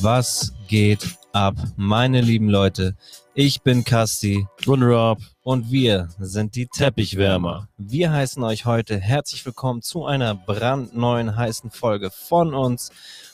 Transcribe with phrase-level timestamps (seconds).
[0.00, 2.96] Was geht ab, meine lieben Leute?
[3.34, 5.18] Ich bin Kasti Und Rob.
[5.42, 7.68] und wir sind die Teppichwärmer.
[7.78, 12.92] Wir heißen euch heute herzlich willkommen zu einer brandneuen heißen Folge von uns.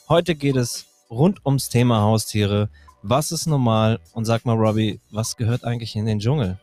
[0.09, 2.71] Heute geht es rund ums Thema Haustiere.
[3.03, 4.01] Was ist normal?
[4.15, 6.59] Und sag mal, Robbie, was gehört eigentlich in den Dschungel?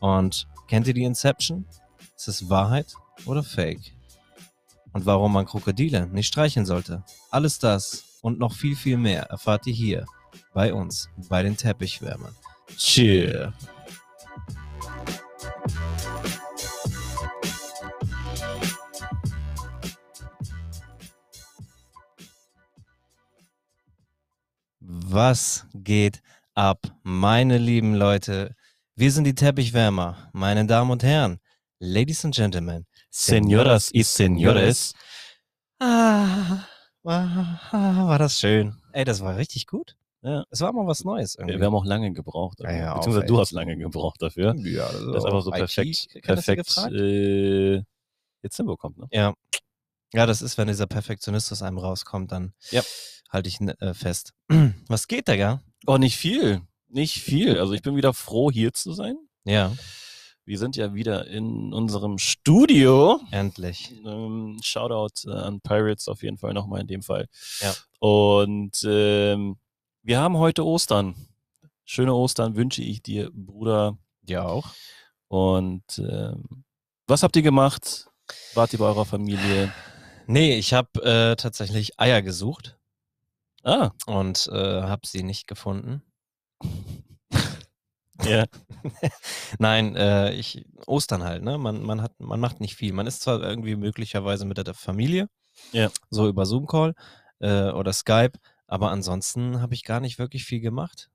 [0.00, 1.64] Und kennt ihr die Inception?
[2.14, 3.94] Ist es Wahrheit oder Fake?
[4.92, 7.04] Und warum man Krokodile nicht streicheln sollte?
[7.30, 10.06] Alles das und noch viel, viel mehr erfahrt ihr hier
[10.52, 12.34] bei uns, bei den Teppichwärmern.
[12.76, 13.52] Cheer!
[24.80, 26.20] Was geht
[26.54, 28.54] ab, meine lieben Leute?
[28.94, 31.38] Wir sind die Teppichwärmer, meine Damen und Herren,
[31.78, 32.86] Ladies and Gentlemen.
[33.10, 34.94] Señoras y señores.
[35.80, 36.66] Ah,
[37.06, 38.76] war, das schön.
[38.92, 39.96] Ey, das war richtig gut.
[40.22, 40.44] Ja.
[40.50, 41.64] Es war mal was Neues Wir irgendwie.
[41.64, 42.58] haben auch lange gebraucht.
[42.60, 43.40] Ja, ja, Beziehungsweise auf, du ey.
[43.40, 44.54] hast lange gebraucht dafür.
[44.58, 47.76] Ja, das, Das ist einfach so perfekt, perfekt Äh,
[48.42, 48.98] jetzt hinbekommt.
[48.98, 49.06] Ne?
[49.12, 49.34] ja.
[50.12, 52.82] ja, das ist, wenn dieser Perfektionist aus einem rauskommt, dann Ja.
[53.30, 54.32] halte ich ihn äh, fest.
[54.88, 55.62] Was geht, Digga?
[55.86, 56.62] Oh, nicht viel.
[56.88, 57.58] Nicht viel.
[57.60, 59.16] Also ich bin wieder froh, hier zu sein.
[59.44, 59.72] Ja,
[60.46, 63.20] Wir sind ja wieder in unserem Studio.
[63.32, 63.92] endlich.
[64.06, 67.26] Ähm, Shoutout äh, an Pirates auf jeden Fall nochmal in dem Fall.
[67.60, 67.74] Ja.
[67.98, 69.56] Und ähm,
[70.02, 71.16] wir haben heute Ostern.
[71.84, 73.98] Schöne Ostern wünsche ich dir, Bruder.
[74.24, 74.68] Ja, auch.
[75.26, 76.64] Und ähm,
[77.08, 78.06] was habt ihr gemacht?
[78.54, 79.72] Wart ihr bei eurer Familie?
[80.28, 82.78] Nee, ich habe äh, tatsächlich Eier gesucht
[83.64, 86.02] Ah, und äh, habe sie nicht gefunden.
[88.24, 88.44] Ja.
[89.58, 91.58] Nein, äh, ich Ostern halt, ne?
[91.58, 92.92] Man, man hat, man macht nicht viel.
[92.92, 95.28] Man ist zwar irgendwie möglicherweise mit der Familie,
[95.72, 95.90] Ja.
[96.10, 96.94] so über Zoom-Call
[97.40, 101.10] äh, oder Skype, aber ansonsten habe ich gar nicht wirklich viel gemacht.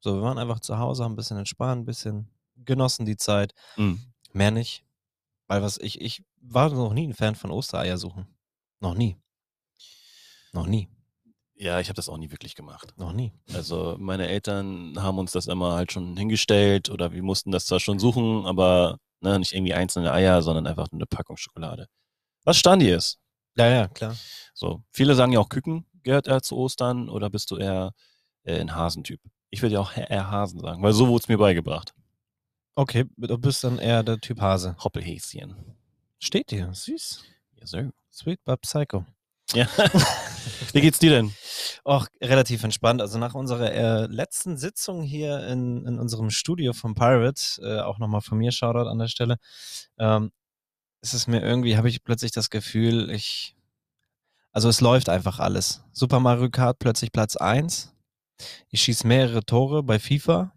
[0.00, 2.28] So, wir waren einfach zu Hause, haben ein bisschen entspannt, ein bisschen
[2.64, 3.54] genossen die Zeit.
[3.76, 4.00] Mhm.
[4.32, 4.84] Mehr nicht.
[5.48, 8.26] Weil was ich, ich war noch nie ein Fan von Ostereier suchen.
[8.80, 9.16] Noch nie.
[10.52, 10.88] Noch nie.
[11.58, 12.92] Ja, ich habe das auch nie wirklich gemacht.
[12.98, 13.32] Noch nie.
[13.54, 17.80] Also meine Eltern haben uns das immer halt schon hingestellt oder wir mussten das zwar
[17.80, 21.88] schon suchen, aber ne, nicht irgendwie einzelne Eier, sondern einfach eine Packung Schokolade.
[22.44, 23.18] Was Standi ist.
[23.56, 24.14] Ja, ja, klar.
[24.52, 27.92] So, viele sagen ja auch Küken gehört eher zu Ostern oder bist du eher
[28.44, 29.20] äh, ein Hasentyp?
[29.50, 31.94] Ich würde ja auch eher Hasen sagen, weil so wurde es mir beigebracht.
[32.74, 34.76] Okay, du bist dann eher der Typ Hase.
[34.84, 35.56] Hoppelhäschen.
[36.18, 36.72] Steht dir.
[36.72, 37.24] Süß.
[37.54, 37.90] Yes, sir.
[38.12, 39.06] Sweet but Psycho.
[39.54, 39.66] Ja.
[40.72, 41.32] Wie geht's dir denn?
[41.84, 43.00] Auch relativ entspannt.
[43.00, 47.98] Also nach unserer äh, letzten Sitzung hier in, in unserem Studio vom Pirate, äh, auch
[47.98, 49.36] nochmal von mir Shoutout an der Stelle,
[49.98, 50.30] ähm,
[51.02, 53.54] ist es mir irgendwie, habe ich plötzlich das Gefühl, ich,
[54.52, 55.82] also es läuft einfach alles.
[55.92, 57.92] Super Mario Kart plötzlich Platz 1.
[58.70, 60.52] Ich schieße mehrere Tore bei FIFA.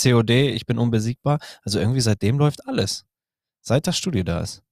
[0.00, 1.38] COD, ich bin unbesiegbar.
[1.64, 3.04] Also irgendwie seitdem läuft alles.
[3.60, 4.62] Seit das Studio da ist.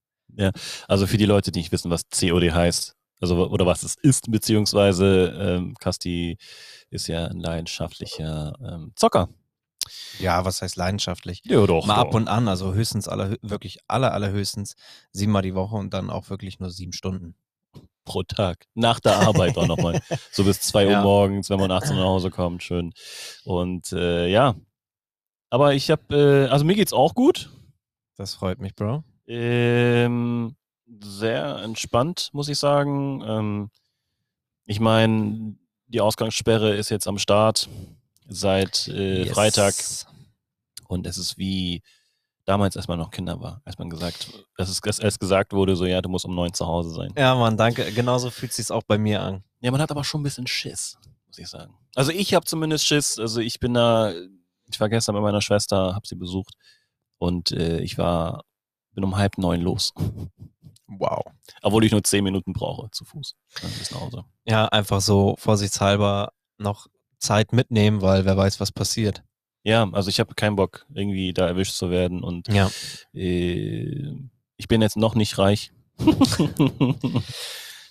[0.89, 4.31] Also für die Leute, die nicht wissen, was COD heißt, also oder was es ist,
[4.31, 6.39] beziehungsweise ähm, Kasti
[6.91, 9.29] ist ja ein leidenschaftlicher ähm, Zocker.
[10.19, 11.41] Ja, was heißt leidenschaftlich?
[11.45, 11.87] Ja, doch.
[11.87, 14.75] Mal ab und an, also höchstens aller, wirklich aller, allerhöchstens
[15.13, 17.35] siebenmal die Woche und dann auch wirklich nur sieben Stunden.
[18.05, 18.67] pro Tag.
[18.75, 20.01] Nach der Arbeit auch nochmal.
[20.33, 21.03] So bis 2 Uhr Ja.
[21.03, 22.93] morgens, wenn man 18 Uhr nach Hause kommt, schön.
[23.45, 24.55] Und äh, ja.
[25.49, 26.15] Aber ich habe,
[26.47, 27.51] äh, also mir geht's auch gut.
[28.17, 29.03] Das freut mich, Bro.
[29.27, 30.57] Ähm,
[31.03, 33.23] sehr entspannt, muss ich sagen.
[33.27, 33.71] Ähm,
[34.65, 35.57] ich meine,
[35.87, 37.69] die Ausgangssperre ist jetzt am Start
[38.29, 39.33] seit äh, Yes.
[39.33, 39.75] Freitag
[40.89, 41.83] und es ist wie
[42.45, 45.87] damals, als man noch Kinder war, als man gesagt, als es es gesagt wurde, so
[45.87, 47.13] ja, du musst um neun zu Hause sein.
[47.17, 47.91] Ja, Mann, danke.
[47.93, 49.45] Genauso fühlt sich's auch bei mir an.
[49.61, 51.75] Ja, man hat aber schon ein bisschen Schiss, muss ich sagen.
[51.95, 53.19] Also ich habe zumindest Schiss.
[53.19, 54.13] Also ich bin da,
[54.67, 56.55] ich war gestern mit meiner Schwester, habe sie besucht
[57.19, 58.45] und äh, ich war,
[58.93, 59.93] bin um halb neun los.
[60.99, 61.23] Wow.
[61.63, 63.37] Obwohl ich nur zehn Minuten brauche zu Fuß.
[63.79, 64.25] Bis nach Hause.
[64.45, 66.87] Ja, einfach so vorsichtshalber noch
[67.19, 69.23] Zeit mitnehmen, weil wer weiß, was passiert.
[69.63, 72.71] Ja, also ich habe keinen Bock, irgendwie da erwischt zu werden und Ja.
[73.15, 74.15] äh,
[74.57, 75.71] ich bin jetzt noch nicht reich.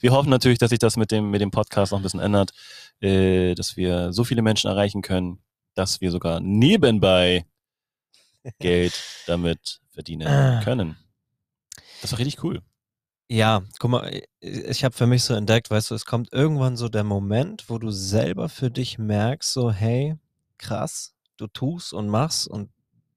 [0.01, 2.51] wir hoffen natürlich, dass sich das mit dem, mit dem Podcast noch ein bisschen ändert,
[3.01, 5.39] äh, dass wir so viele Menschen erreichen können,
[5.75, 7.45] dass wir sogar nebenbei
[8.59, 10.61] Geld damit verdienen Ah.
[10.63, 10.97] können.
[12.01, 12.61] Das war richtig cool.
[13.31, 16.89] Ja, guck mal, ich habe für mich so entdeckt, weißt du, es kommt irgendwann so
[16.89, 20.15] der Moment, wo du selber für dich merkst, so, hey,
[20.57, 22.71] krass, du tust und machst und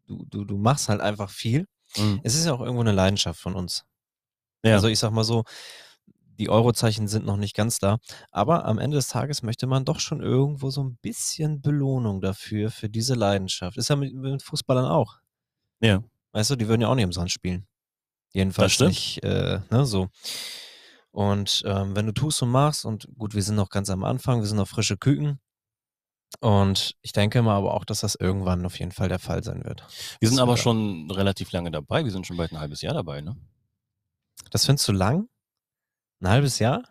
[0.06, 1.66] du, du, du machst halt einfach viel.
[1.96, 2.20] Mhm.
[2.22, 3.86] Es ist ja auch irgendwo eine Leidenschaft von uns.
[4.62, 4.74] Ja.
[4.74, 5.44] Also ich sag mal so,
[6.38, 7.98] die Eurozeichen sind noch nicht ganz da.
[8.30, 12.70] Aber am Ende des Tages möchte man doch schon irgendwo so ein bisschen Belohnung dafür,
[12.70, 13.78] für diese Leidenschaft.
[13.78, 15.20] Ist ja mit, mit Fußballern auch.
[15.80, 16.02] Ja.
[16.32, 17.66] Weißt du, die würden ja auch nicht umsonst spielen.
[18.32, 20.08] Jedenfalls nicht, äh, ne, so.
[21.10, 24.40] Und ähm, wenn du tust und machst, und gut, wir sind noch ganz am Anfang,
[24.40, 25.38] wir sind noch frische Küken.
[26.40, 29.64] Und ich denke mal aber auch, dass das irgendwann auf jeden Fall der Fall sein
[29.64, 29.84] wird.
[30.18, 32.04] Wir sind Das aber schon relativ lange dabei.
[32.04, 33.36] Wir sind schon bald ein halbes Jahr dabei, ne?
[34.50, 35.28] Das findest du lang?
[36.20, 36.82] Ein halbes Jahr?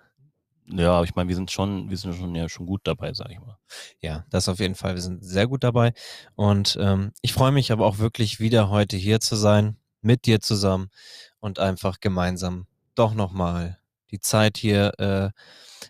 [0.68, 3.32] Ja, aber ich meine, wir sind schon, wir sind schon ja schon gut dabei, sag
[3.32, 3.58] ich mal.
[4.00, 4.94] Ja, das auf jeden Fall.
[4.94, 5.94] Wir sind sehr gut dabei.
[6.36, 10.40] Und ähm, ich freue mich aber auch wirklich wieder heute hier zu sein, mit dir
[10.40, 10.90] zusammen
[11.42, 13.80] und einfach gemeinsam doch nochmal
[14.12, 15.32] die Zeit hier äh,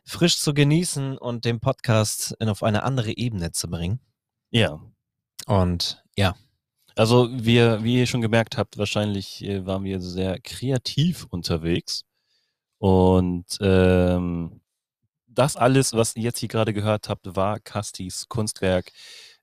[0.06, 4.00] frisch zu genießen und den Podcast in, auf eine andere Ebene zu bringen.
[4.51, 4.80] Ja.
[5.48, 6.36] Und ja,
[6.95, 12.04] Also wir, wie ihr schon gemerkt habt, wahrscheinlich äh, waren wir sehr kreativ unterwegs.
[12.80, 14.62] Und ähm,
[15.27, 18.92] das alles, was ihr jetzt hier gerade gehört habt, war Castis Kunstwerk,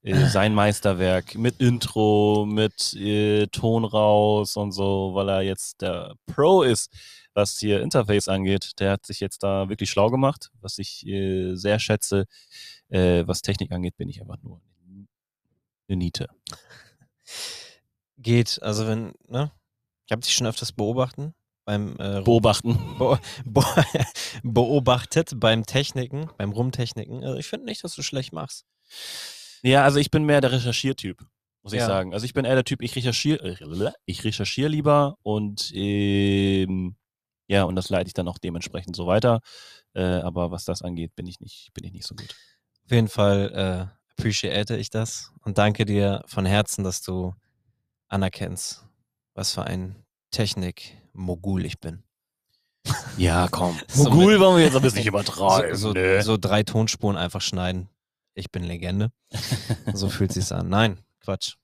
[0.02, 6.14] äh, sein Meisterwerk mit Intro, mit äh, Ton raus und so, weil er jetzt der
[6.26, 6.90] Pro ist,
[7.34, 8.72] was hier Interface angeht.
[8.78, 12.26] Der hat sich jetzt da wirklich schlau gemacht, was ich äh, sehr schätze.
[12.88, 14.60] Äh, was Technik angeht, bin ich einfach nur
[15.88, 16.28] eine Niete.
[18.18, 18.62] geht.
[18.62, 19.52] Also wenn, ne?
[20.06, 21.34] Ich habe dich schon öfters beobachten
[21.64, 22.78] beim äh, Beobachten.
[22.98, 23.62] Be be
[24.42, 27.22] beobachtet beim Techniken, beim Rumtechniken.
[27.22, 28.64] Also ich finde nicht, dass du schlecht machst.
[29.62, 31.24] Ja, also ich bin mehr der Recherchiertyp,
[31.62, 31.86] muss ich Ja.
[31.86, 32.12] sagen.
[32.12, 33.56] Also ich bin eher der Typ, ich recherchiere,
[34.04, 36.96] ich recherchiere lieber und ähm,
[37.48, 39.40] ja, und das leite ich dann auch dementsprechend so weiter.
[39.94, 42.36] Äh, aber was das angeht, bin ich nicht, bin ich nicht so gut.
[42.84, 47.34] Auf jeden Fall äh, appreciate ich das und danke dir von Herzen, dass du
[48.08, 48.84] anerkennst,
[49.34, 52.02] was für ein Technik-Mogul ich bin.
[53.16, 53.78] Ja, komm.
[53.88, 55.76] So Mogul wollen wir jetzt ein bisschen übertreiben.
[55.76, 56.22] So, so, ne?
[56.22, 57.88] so drei Tonspuren einfach schneiden.
[58.38, 59.10] Ich bin Legende.
[59.94, 60.68] So fühlt sich's an.
[60.68, 61.56] Nein, Quatsch.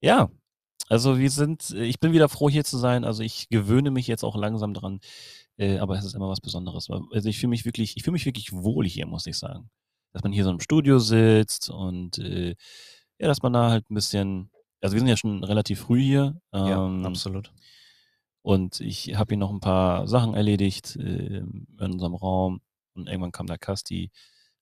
[0.00, 0.30] Ja,
[0.88, 3.04] also wir sind, ich bin wieder froh hier zu sein.
[3.04, 5.00] Also ich gewöhne mich jetzt auch langsam dran.
[5.56, 6.88] Äh, aber es ist immer was Besonderes.
[7.12, 9.70] Also ich fühle mich wirklich, ich fühle mich wirklich wohl hier, muss ich sagen.
[10.12, 12.54] Dass man hier so im Studio sitzt und äh,
[13.18, 14.50] ja, dass man da halt ein bisschen,
[14.80, 16.40] also wir sind ja schon relativ früh hier.
[16.52, 17.52] Ähm, ja, absolut.
[18.42, 22.62] Und ich habe hier noch ein paar Sachen erledigt äh, in unserem Raum.
[22.94, 24.10] Und irgendwann kam der Kasti,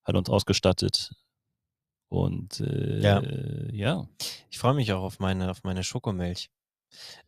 [0.02, 1.12] hat uns ausgestattet.
[2.08, 3.22] Und äh, Ja.
[3.72, 4.08] ja.
[4.50, 6.50] Ich freue mich auch auf meine, auf meine Schokomilch.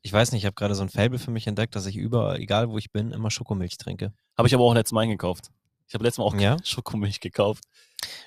[0.02, 2.38] Ich weiß nicht, ich habe gerade so ein Fable für mich entdeckt, dass ich überall,
[2.38, 4.12] egal wo ich bin, immer Schokomilch trinke.
[4.36, 5.50] Habe ich aber auch letztes Mal eingekauft.
[5.88, 6.56] Ich habe letztes Mal auch Ja?
[6.64, 7.64] Schokomilch gekauft.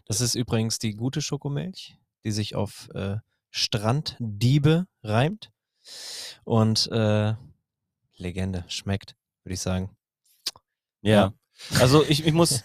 [0.06, 3.18] Das ist übrigens die gute Schokomilch, die sich auf äh,
[3.50, 5.52] Stranddiebe reimt.
[6.44, 7.34] Und äh,
[8.18, 9.96] Legende, schmeckt, würde ich sagen.
[11.02, 11.34] Ja.
[11.80, 12.64] Also ich, ich muss,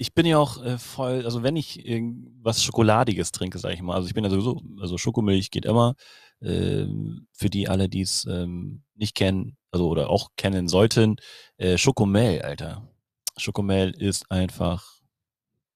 [0.00, 3.94] ich bin ja auch äh, voll, also wenn ich irgendwas Schokoladiges trinke, sage ich mal,
[3.94, 5.94] also ich bin ja sowieso, also Schokomilch geht immer.
[6.40, 11.16] Ähm, für die alle, die es ähm, nicht kennen, also oder auch kennen sollten,
[11.58, 12.88] äh, Schokomel, Alter.
[13.36, 15.02] Schokomel ist einfach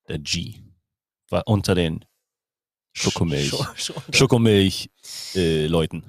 [0.09, 0.63] der G.
[1.29, 2.03] War unter den
[2.95, 3.51] Schokomilch.
[3.51, 4.89] Scho Scho Schokomilch
[5.35, 5.67] äh,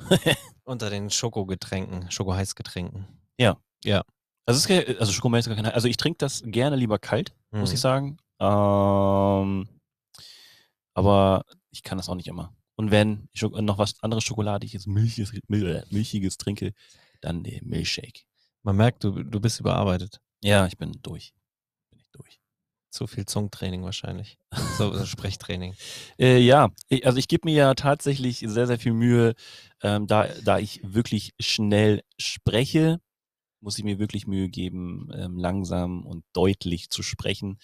[0.64, 3.08] unter den Schokogetränken, Schokoheißgetränken.
[4.46, 7.70] Also, ist, also Schokomilch ist gar keine, also ich trinke das gerne lieber kalt, muss
[7.70, 7.74] Mhm.
[7.74, 8.18] ich sagen.
[8.40, 9.68] Ähm,
[10.94, 12.56] aber ich kann das auch nicht immer.
[12.75, 16.74] Und wenn ich noch was anderes Schokoladiges, Milchiges, Mil äh, Milchiges trinke,
[17.22, 18.24] dann der Milchshake.
[18.64, 20.20] Man merkt, du, du bist überarbeitet.
[20.44, 21.34] Ja, ich bin durch.
[21.90, 22.40] Bin ich durch.
[22.92, 24.38] Zu viel Zungentraining wahrscheinlich.
[24.78, 25.75] So, so Sprechtraining.
[26.20, 29.36] Äh, ja, ich, also ich gebe mir ja tatsächlich sehr, sehr viel Mühe,
[29.82, 33.00] ähm, da, da ich wirklich schnell spreche,
[33.65, 37.57] muss ich mir wirklich Mühe geben, ähm, langsam und deutlich zu sprechen.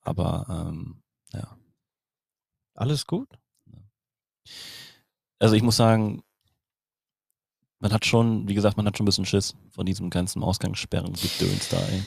[0.00, 1.02] Aber ähm,
[1.34, 1.58] ja,
[2.74, 3.28] Alles gut?
[5.38, 6.22] also ich muss sagen,
[7.78, 11.12] man hat schon, wie gesagt, man hat schon ein bisschen Schiss von diesem ganzen Ausgangssperren
[11.12, 12.02] Gedöns da, ey.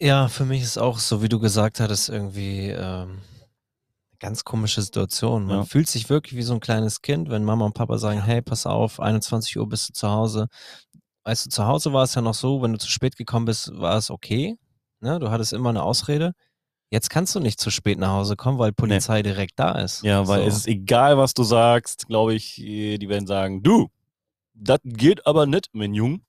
[0.00, 4.82] Ja, für mich ist auch so, wie du gesagt hattest, irgendwie ähm, eine ganz komische
[4.82, 5.46] Situation.
[5.46, 5.64] Man Ja.
[5.64, 8.66] fühlt sich wirklich wie so ein kleines Kind, wenn Mama und Papa sagen, hey, pass
[8.66, 10.48] auf, 21 Uhr bist du zu Hause.
[11.24, 13.70] Weißt du, zu Hause war es ja noch so, wenn du zu spät gekommen bist,
[13.74, 14.58] war es okay.
[15.00, 15.18] Ne?
[15.18, 16.34] Du hattest immer eine Ausrede.
[16.90, 20.02] Jetzt kannst du nicht zu spät nach Hause kommen, weil Polizei direkt da ist.
[20.04, 20.48] Ja, weil so.
[20.48, 23.88] es ist egal, was du sagst, glaube ich, äh, die werden sagen, du,
[24.52, 26.24] das geht aber nicht, mein Jung.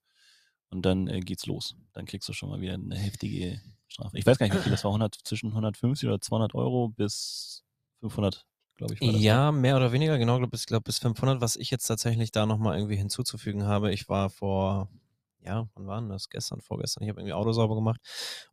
[0.70, 1.76] Und dann äh, geht's los.
[1.92, 4.18] Dann kriegst du schon mal wieder eine heftige Strafe.
[4.18, 7.62] Ich weiß gar nicht, wie viel das war, 100, zwischen 150 oder 200 Euro bis
[8.00, 8.44] 500,
[8.76, 9.00] glaube ich.
[9.00, 9.18] Ne?
[9.18, 11.40] Ja, mehr oder weniger, genau, glaub, bis, glaub, bis 500.
[11.40, 14.88] Was ich jetzt tatsächlich da nochmal irgendwie hinzuzufügen habe, ich war vor
[15.46, 16.28] ja, wann war denn das?
[16.28, 17.04] Gestern, vorgestern.
[17.04, 18.00] Ich habe irgendwie Auto sauber gemacht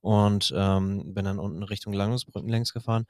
[0.02, 3.06] und ähm, bin dann unten Richtung Langungsbrücken längs gefahren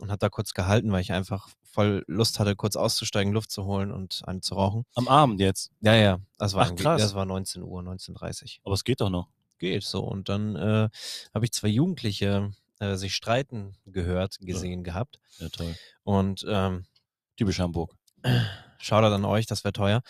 [0.00, 3.64] und habe da kurz gehalten, weil ich einfach voll Lust hatte, kurz auszusteigen, Luft zu
[3.64, 4.84] holen und einen zu rauchen.
[4.94, 5.70] Am Abend jetzt.
[5.80, 7.00] Ja, ja, das war, Ach, krass.
[7.00, 9.28] das war 19 Uhr, 19.30 Aber es geht doch noch.
[9.58, 10.02] Geht so.
[10.02, 10.88] Und dann äh,
[11.32, 12.50] habe ich zwei Jugendliche
[12.82, 15.20] äh, sich streiten gehört, gesehen gehabt.
[15.38, 15.74] Ja, toll.
[16.02, 16.84] Und ähm,
[17.36, 17.94] Typisch Hamburg.
[18.78, 20.02] Shoutout an euch, das wäre teuer.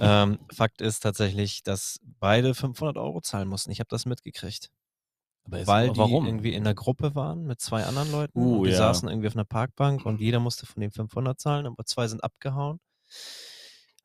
[0.00, 3.70] ähm, Fakt ist tatsächlich, dass beide 500 Euro zahlen mussten.
[3.70, 4.70] Ich habe das mitgekriegt.
[5.44, 6.26] Aber es- weil die warum?
[6.26, 8.38] irgendwie in der Gruppe waren mit zwei anderen Leuten.
[8.38, 8.78] Uh, und die ja.
[8.78, 12.24] saßen irgendwie auf einer Parkbank und jeder musste von den 500 zahlen, aber zwei sind
[12.24, 12.80] abgehauen.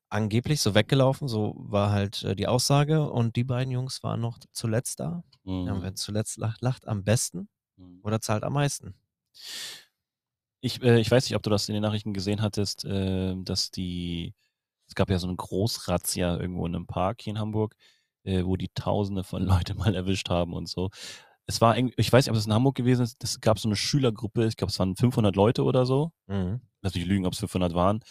[0.10, 3.10] Angeblich so weggelaufen, so war halt äh, die Aussage.
[3.10, 5.24] Und die beiden Jungs waren noch zuletzt da.
[5.44, 5.68] Mhm.
[5.68, 7.48] Ja, wer zuletzt lacht, lacht am besten
[7.80, 8.00] Mhm.
[8.04, 8.94] oder zahlt am meisten.
[10.62, 13.72] Ich, äh, ich weiß nicht, ob du das in den Nachrichten gesehen hattest, äh, dass
[13.72, 14.34] die,
[14.88, 17.76] es gab ja so eine Großrazzia irgendwo in einem Park hier in Hamburg,
[18.24, 20.90] äh, wo die Tausende von Leute mal erwischt haben und so.
[21.46, 23.76] Es war, ich weiß nicht, ob es in Hamburg gewesen ist, es gab so eine
[23.76, 26.12] Schülergruppe, ich glaube, es waren 500 Leute oder so.
[26.28, 26.62] Mhm.
[26.82, 28.02] Lass mich lügen, ob es 500 waren,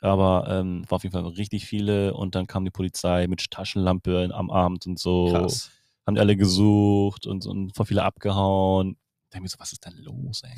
[0.00, 4.28] aber ähm, war auf jeden Fall richtig viele und dann kam die Polizei mit Taschenlampe
[4.34, 5.70] am Abend und so Krass.
[6.06, 8.98] haben die alle gesucht und, und voll viele abgehauen.
[9.30, 10.54] Da denk ich mir so, was ist denn los, ey?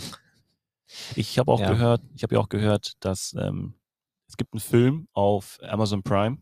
[1.16, 1.72] Ich habe auch Ja.
[1.72, 3.74] gehört, ich habe ja auch gehört, dass ähm,
[4.28, 6.38] es gibt einen Film auf Amazon Prime.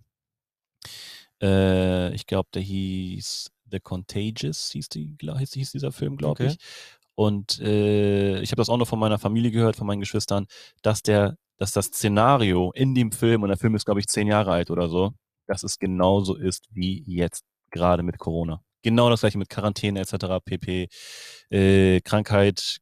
[1.42, 6.46] Äh, ich glaube, der hieß The Contagious, hieß, die, hieß, hieß dieser Film, glaube Okay.
[6.48, 6.58] ich.
[7.14, 10.46] Und äh, ich habe das auch noch von meiner Familie gehört, von meinen Geschwistern,
[10.82, 14.28] dass der, dass das Szenario in dem Film, und der Film ist, glaube ich, zehn
[14.28, 15.12] Jahre alt oder so,
[15.46, 18.62] dass es genauso ist wie jetzt gerade mit Corona.
[18.82, 20.40] Genau das gleiche mit Quarantäne etc.
[20.44, 20.88] pp.
[21.50, 22.78] Äh, Krankheit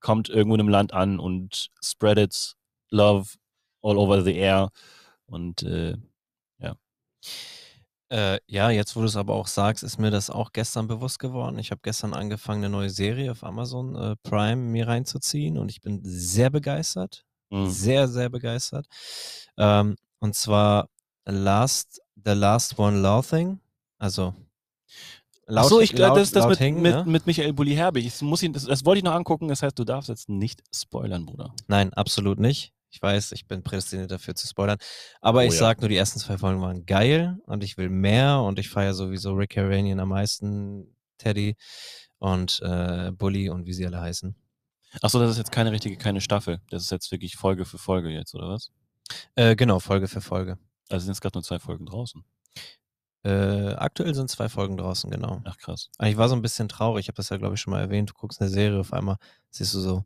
[0.00, 2.54] kommt irgendwo in einem Land an und spread its
[2.90, 3.36] love
[3.82, 4.70] all over the air.
[5.26, 5.96] Und äh,
[8.10, 11.18] Äh, ja, jetzt wo du es aber auch sagst, ist mir das auch gestern bewusst
[11.18, 11.58] geworden.
[11.58, 15.82] Ich habe gestern angefangen, eine neue Serie auf Amazon äh, Prime mir reinzuziehen und ich
[15.82, 17.26] bin sehr begeistert.
[17.50, 18.86] mh, Sehr, sehr begeistert.
[19.58, 20.88] Ähm, und zwar
[21.26, 23.60] Last, The Last One Laughing.
[23.98, 24.34] Also
[25.54, 27.04] Ach so, ich glaube, laut- das ist das laut mit, hängen, mit, ne?
[27.06, 28.04] mit Michael Bulli Herbig.
[28.06, 29.48] Ich muss ihn, das, das wollte ich noch angucken.
[29.48, 31.54] Das heißt, du darfst jetzt nicht spoilern, Bruder.
[31.66, 32.72] Nein, absolut nicht.
[32.90, 34.78] Ich weiß, ich bin prädestiniert dafür zu spoilern.
[35.20, 35.58] Aber Oh ich ja.
[35.58, 38.94] sag nur, die ersten zwei Folgen waren geil und ich will mehr und ich feiere
[38.94, 41.56] sowieso Rick Haranian am meisten, Teddy
[42.18, 44.34] und äh, Bully und wie sie alle heißen.
[45.02, 46.60] Achso, das ist jetzt keine richtige, keine Staffel.
[46.70, 48.70] Das ist jetzt wirklich Folge für Folge jetzt, oder was?
[49.34, 50.58] Äh, genau, Folge für Folge.
[50.88, 52.24] Also sind jetzt gerade nur zwei Folgen draußen.
[53.28, 55.42] Äh, aktuell sind zwei Folgen draußen, genau.
[55.44, 55.90] Ach krass.
[55.98, 57.80] Aber ich war so ein bisschen traurig, ich habe das ja, glaube ich, schon mal
[57.80, 58.08] erwähnt.
[58.08, 59.16] Du guckst eine Serie, auf einmal
[59.50, 60.04] siehst du so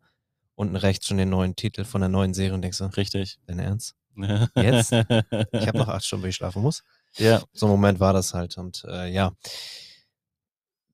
[0.57, 3.39] unten rechts schon den neuen Titel von der neuen Serie und denkst so, Richtig.
[3.47, 3.95] dein Ernst?
[4.57, 4.93] Jetzt?
[4.93, 6.83] Ich habe noch acht Stunden, bis ich schlafen muss.
[7.17, 7.43] Ja.
[7.53, 8.59] So ein Moment war das halt.
[8.59, 9.33] Und äh, ja,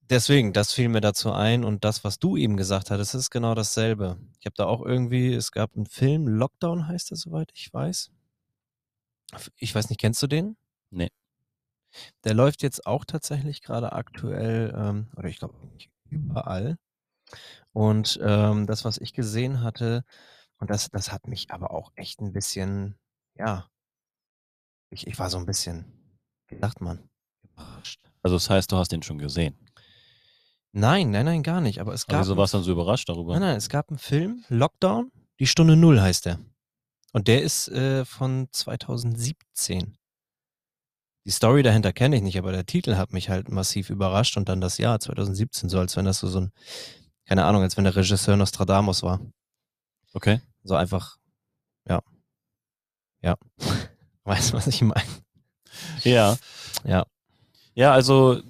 [0.02, 1.64] deswegen, das fiel mir dazu ein.
[1.64, 4.18] Und das, was du eben gesagt hattest, ist genau dasselbe.
[4.38, 8.11] Ich habe da auch irgendwie, es gab einen Film, Lockdown heißt er, soweit ich weiß.
[9.56, 10.56] Ich weiß nicht, kennst du den?
[10.90, 11.11] Nee.
[12.25, 15.55] Der läuft jetzt auch tatsächlich gerade aktuell, ähm, oder ich glaube
[16.11, 16.76] überall.
[17.73, 20.05] Und ähm, das, was ich gesehen hatte,
[20.59, 22.99] und das, das hat mich aber auch echt ein bisschen,
[23.37, 23.69] ja,
[24.90, 25.85] ich, ich war so ein bisschen,
[26.49, 27.09] wie sagt man,
[27.43, 28.00] überrascht.
[28.23, 29.57] Also das heißt, du hast den schon gesehen.
[30.73, 31.81] Nein, nein, nein, gar nicht.
[31.81, 32.23] Aber es Aber gab.
[32.23, 33.33] wieso warst du dann so überrascht darüber?
[33.35, 36.38] Nein, nein, es gab einen Film, Lockdown, die Stunde Null heißt der.
[37.12, 39.98] Und der ist äh, von 2017.
[41.28, 44.49] Die Story dahinter kenne ich nicht, aber der Titel hat mich halt massiv überrascht und
[44.49, 46.52] dann das Jahr 2017, so als wenn das so, so ein,
[47.26, 49.20] keine Ahnung, als wenn der Regisseur Nostradamus war.
[50.14, 50.40] Okay.
[50.62, 51.18] So einfach,
[51.87, 52.00] ja.
[53.20, 53.37] Ja.
[54.25, 55.04] Weißt du, was ich meine?
[56.02, 56.38] Ja.
[56.85, 57.04] Ja.
[57.75, 58.40] Ja, also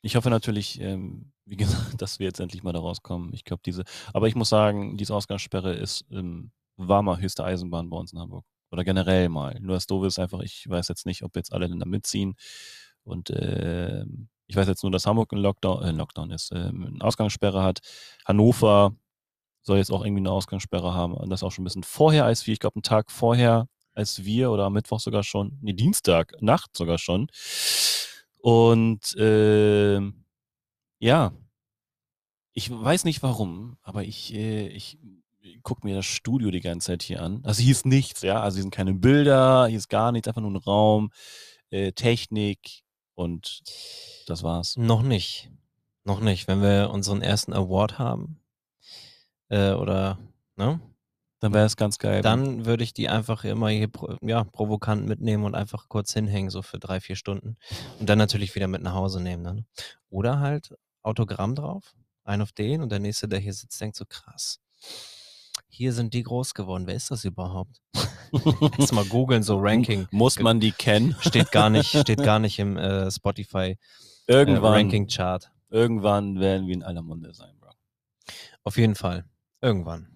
[0.00, 3.34] ich hoffe natürlich, ähm, wie gesagt, dass wir jetzt endlich mal da rauskommen.
[3.34, 7.90] Ich glaube, diese, aber ich muss sagen, diese Ausgangssperre ist, ähm, war mal höchste Eisenbahn
[7.90, 8.46] bei uns in Hamburg.
[8.70, 9.58] Oder generell mal.
[9.60, 12.36] Nur das Doofe ist einfach, ich weiß jetzt nicht, ob jetzt alle da mitziehen.
[13.02, 17.04] Und ähm, ich weiß jetzt nur, dass Hamburg ein Lockdown, äh, Lockdown ist, ähm, eine
[17.04, 17.80] Ausgangssperre hat.
[18.26, 18.94] Hannover
[19.62, 21.14] soll jetzt auch irgendwie eine Ausgangssperre haben.
[21.14, 22.52] Und das auch schon ein bisschen vorher als wir.
[22.52, 25.58] Ich glaube, einen Tag vorher als wir oder am Mittwoch sogar schon.
[25.60, 27.28] Nee, Dienstag, Nacht sogar schon.
[28.38, 30.24] Und ähm,
[30.98, 31.32] ja,
[32.52, 34.98] ich weiß nicht warum, aber ich, äh, ich
[35.62, 37.40] gucke mir das Studio die ganze Zeit hier an.
[37.44, 38.40] Also hier ist nichts, ja.
[38.40, 41.10] Also hier sind keine Bilder, hier ist gar nichts, einfach nur ein Raum,
[41.70, 42.82] äh, Technik
[43.14, 43.62] und
[44.26, 44.76] das war's.
[44.76, 45.50] Noch nicht.
[46.04, 46.48] Noch nicht.
[46.48, 48.40] Wenn wir unseren ersten Award haben,
[49.48, 50.18] äh, oder,
[50.56, 50.80] ne?
[51.40, 52.20] Dann wäre es ganz geil.
[52.20, 53.88] Dann würde ich die einfach immer hier
[54.20, 57.56] ja, provokant mitnehmen und einfach kurz hinhängen, so für drei, vier Stunden.
[57.98, 59.44] Und dann natürlich wieder mit nach Hause nehmen.
[59.44, 59.66] Dann.
[60.10, 61.94] Oder halt Autogramm drauf,
[62.24, 64.60] ein auf den und der nächste, der hier sitzt, denkt so krass.
[65.72, 66.86] Hier sind die groß geworden.
[66.86, 67.80] Wer ist das überhaupt?
[68.78, 70.08] Erstmal googeln, so Ranking.
[70.10, 71.16] Muss man die kennen?
[71.20, 73.76] Steht gar nicht, steht gar nicht im äh, Spotify
[74.26, 75.50] äh, Irgendwann, Ranking Chart.
[75.70, 77.70] irgendwann werden wir in aller Munde sein, Bro.
[78.64, 79.24] Auf jeden Fall.
[79.60, 80.08] Irgendwann.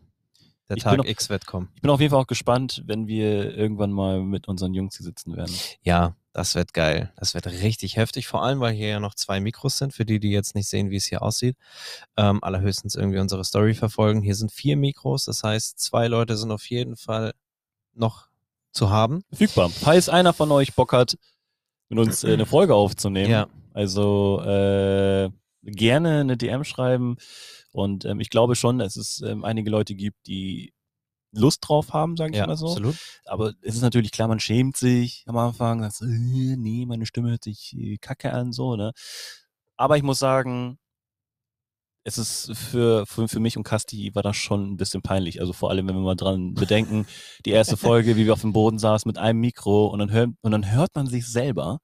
[0.68, 1.70] Der Ich Tag noch- X wird kommen.
[1.75, 5.04] Ich bin auf jeden Fall auch gespannt, wenn wir irgendwann mal mit unseren Jungs hier
[5.04, 5.54] sitzen werden.
[5.82, 7.12] Ja, das wird geil.
[7.16, 10.18] Das wird richtig heftig, vor allem, weil hier ja noch zwei Mikros sind, für die,
[10.18, 11.56] die jetzt nicht sehen, wie es hier aussieht.
[12.16, 14.20] Ähm, allerhöchstens irgendwie unsere Story verfolgen.
[14.20, 17.32] Hier sind vier Mikros, das heißt, zwei Leute sind auf jeden Fall
[17.94, 18.26] noch
[18.72, 19.22] zu haben.
[19.28, 19.70] Verfügbar.
[19.70, 21.16] Falls einer von euch Bock hat,
[21.88, 25.30] mit uns äh, eine Folge aufzunehmen, Ja, also äh,
[25.62, 27.16] gerne eine DM schreiben.
[27.70, 30.72] Und ähm, ich glaube schon, dass es ähm, einige Leute gibt, die
[31.36, 32.68] Lust drauf haben, sage ich ja, mal so.
[32.68, 32.96] absolut.
[33.26, 36.08] Aber es ist natürlich klar, man schämt sich am Anfang, sagt, so, äh,
[36.56, 38.92] nee, meine Stimme hört sich äh, kacke an, so, ne?
[39.76, 40.78] Aber ich muss sagen,
[42.04, 45.40] es ist für, für, für mich und Kasti war das schon ein bisschen peinlich.
[45.40, 47.06] Also vor allem, wenn wir mal dran bedenken,
[47.46, 50.30] die erste Folge, wie wir auf dem Boden saßen mit einem Mikro und dann hört,
[50.42, 51.78] und dann hört man sich selber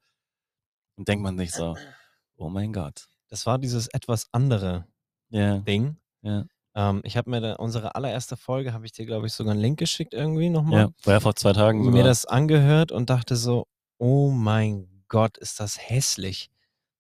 [0.97, 1.75] und denkt man sich so,
[2.37, 3.07] oh mein Gott.
[3.28, 4.87] Das war dieses etwas andere
[5.30, 5.97] Ja, Ding.
[6.21, 9.53] ja, Ähm, ich habe mir da, unsere allererste Folge, habe ich dir, glaube ich, sogar
[9.53, 10.81] einen Link geschickt irgendwie nochmal.
[10.81, 10.89] ja.
[11.05, 13.67] War ja vor zwei Tagen mir das angehört und dachte so,
[13.99, 16.50] oh mein Gott, ist das hässlich.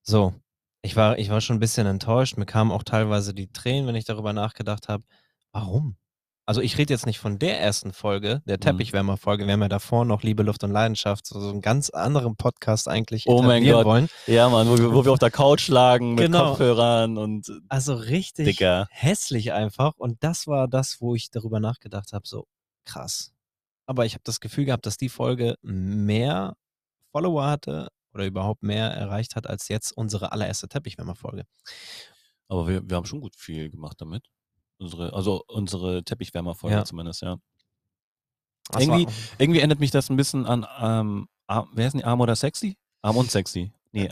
[0.02, 0.34] So,
[0.82, 2.36] ich war, ich war schon ein bisschen enttäuscht.
[2.36, 5.04] Mir kamen auch teilweise die Tränen, wenn ich darüber nachgedacht habe,
[5.52, 5.96] warum?
[6.50, 8.60] Also ich rede jetzt nicht von der ersten Folge, der Mhm.
[8.62, 9.46] Teppichwärmer-Folge.
[9.46, 12.88] Wir haben ja davor noch Liebe, Luft und Leidenschaft, so, so einen ganz anderen Podcast
[12.88, 13.84] eigentlich Oh mein Gott.
[13.84, 14.08] wollen.
[14.26, 16.48] Ja, Mann, wo wir, wo wir auf der Couch lagen mit Genau.
[16.50, 18.88] Kopfhörern und Also richtig Dicker.
[18.90, 19.94] hässlich einfach.
[19.96, 22.48] Und das war das, wo ich darüber nachgedacht habe, so
[22.84, 23.30] krass.
[23.86, 26.56] Aber ich habe das Gefühl gehabt, dass die Folge mehr
[27.12, 31.44] Follower hatte oder überhaupt mehr erreicht hat als jetzt unsere allererste Teppichwärmer-Folge.
[32.48, 34.24] Aber wir, wir haben schon gut viel gemacht damit.
[34.80, 36.84] Unsere, also unsere Teppichwärmerfolge Ja.
[36.84, 37.36] zumindest, ja.
[38.70, 42.00] Das Irgendwie- war- Irgendwie erinnert mich das ein bisschen an, ähm, Arm, wer ist denn
[42.00, 42.04] die?
[42.06, 42.76] Arm oder sexy?
[43.02, 43.72] Arm und sexy.
[43.92, 44.08] Nee,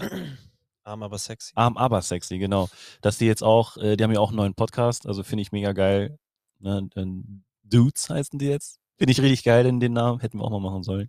[0.85, 1.53] arm, aber sexy.
[1.55, 2.69] Arm, aber sexy, genau.
[3.01, 5.53] Dass die jetzt auch, äh, die haben ja auch einen neuen Podcast, also finde ich
[5.53, 6.19] mega geil.
[6.59, 6.89] Ne?
[7.63, 8.81] Dudes heißen die jetzt.
[8.97, 11.09] Finde ich richtig geil in den Namen, hätten wir auch mal machen sollen.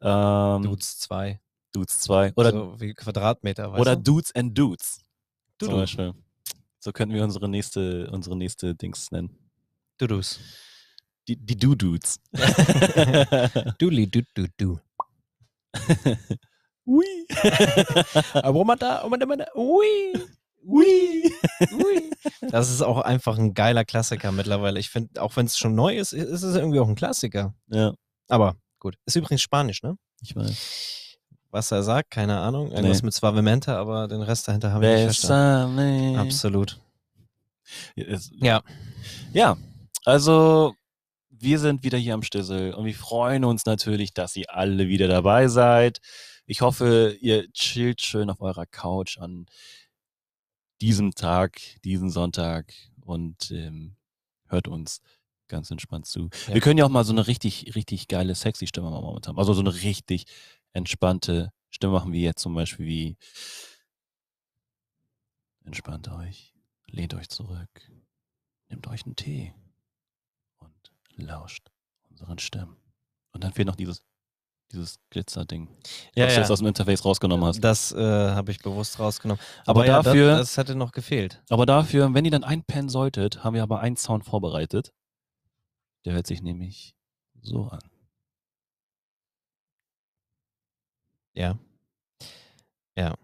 [0.00, 0.98] Ähm, Dudes.
[1.72, 2.30] Dudes 2.
[2.30, 2.32] 2.
[2.36, 4.02] Oder, so wie Quadratmeter, oder du?
[4.14, 5.02] Dudes and Dudes.
[5.58, 5.80] Zum Dudu.
[5.82, 6.14] Beispiel.
[6.80, 9.36] So könnten wir unsere nächste, unsere nächste Dings nennen.
[9.98, 10.40] Dudus.
[11.28, 12.20] Die, die Du-Dudes.
[13.78, 14.80] Duli, du, du, du.
[16.86, 17.04] Ui.
[18.66, 19.04] Man da,
[19.54, 20.12] ui.
[20.64, 21.32] Ui.
[21.72, 22.10] Ui.
[22.48, 24.80] Das ist auch einfach ein geiler Klassiker mittlerweile.
[24.80, 27.54] Ich finde, auch wenn es schon neu ist, ist es irgendwie auch ein Klassiker.
[27.68, 27.92] Ja,
[28.28, 28.96] Aber gut.
[29.04, 29.96] Ist übrigens Spanisch, ne?
[30.22, 31.09] ich weiß.
[31.50, 32.70] Was er sagt, keine Ahnung.
[32.70, 33.06] Irgendwas Nee.
[33.06, 36.16] mit Suavemente, aber den Rest dahinter habe ich nicht verstanden.
[36.16, 36.80] Absolut.
[37.96, 38.62] Ja,
[39.32, 39.56] Ja.
[40.04, 40.74] Also
[41.30, 45.08] wir sind wieder hier am Stissel und wir freuen uns natürlich, dass ihr alle wieder
[45.08, 46.00] dabei seid.
[46.46, 49.46] Ich hoffe, ihr chillt schön auf eurer Couch an
[50.80, 53.96] diesem Tag, diesen Sonntag und ähm,
[54.48, 55.00] hört uns
[55.48, 56.30] ganz entspannt zu.
[56.48, 56.54] Ja.
[56.54, 59.36] Wir können ja auch mal so eine richtig, richtig geile, sexy Stimme mal momentan.
[59.36, 60.24] Also so eine richtig
[60.72, 63.16] entspannte Stimme machen, wie jetzt zum Beispiel wie
[65.64, 66.54] entspannt euch,
[66.86, 67.68] lehnt euch zurück,
[68.68, 69.54] nehmt euch einen Tee
[70.58, 71.70] und lauscht
[72.08, 72.76] unseren Stimmen.
[73.32, 74.02] Und dann fehlt noch dieses,
[74.72, 75.68] dieses Glitzer-Ding.
[76.14, 76.40] Ja, was du ja.
[76.40, 77.60] jetzt aus dem Interface rausgenommen hast.
[77.60, 79.42] Das äh, habe ich bewusst rausgenommen.
[79.66, 81.42] Aber ja, dafür- Das, das hätte noch gefehlt.
[81.48, 84.92] Aber dafür, wenn ihr dann einpennen solltet, haben wir aber einen Sound vorbereitet.
[86.04, 86.96] Der hört sich nämlich
[87.42, 87.89] so an.
[91.34, 91.58] Ja.
[92.96, 93.14] Ja.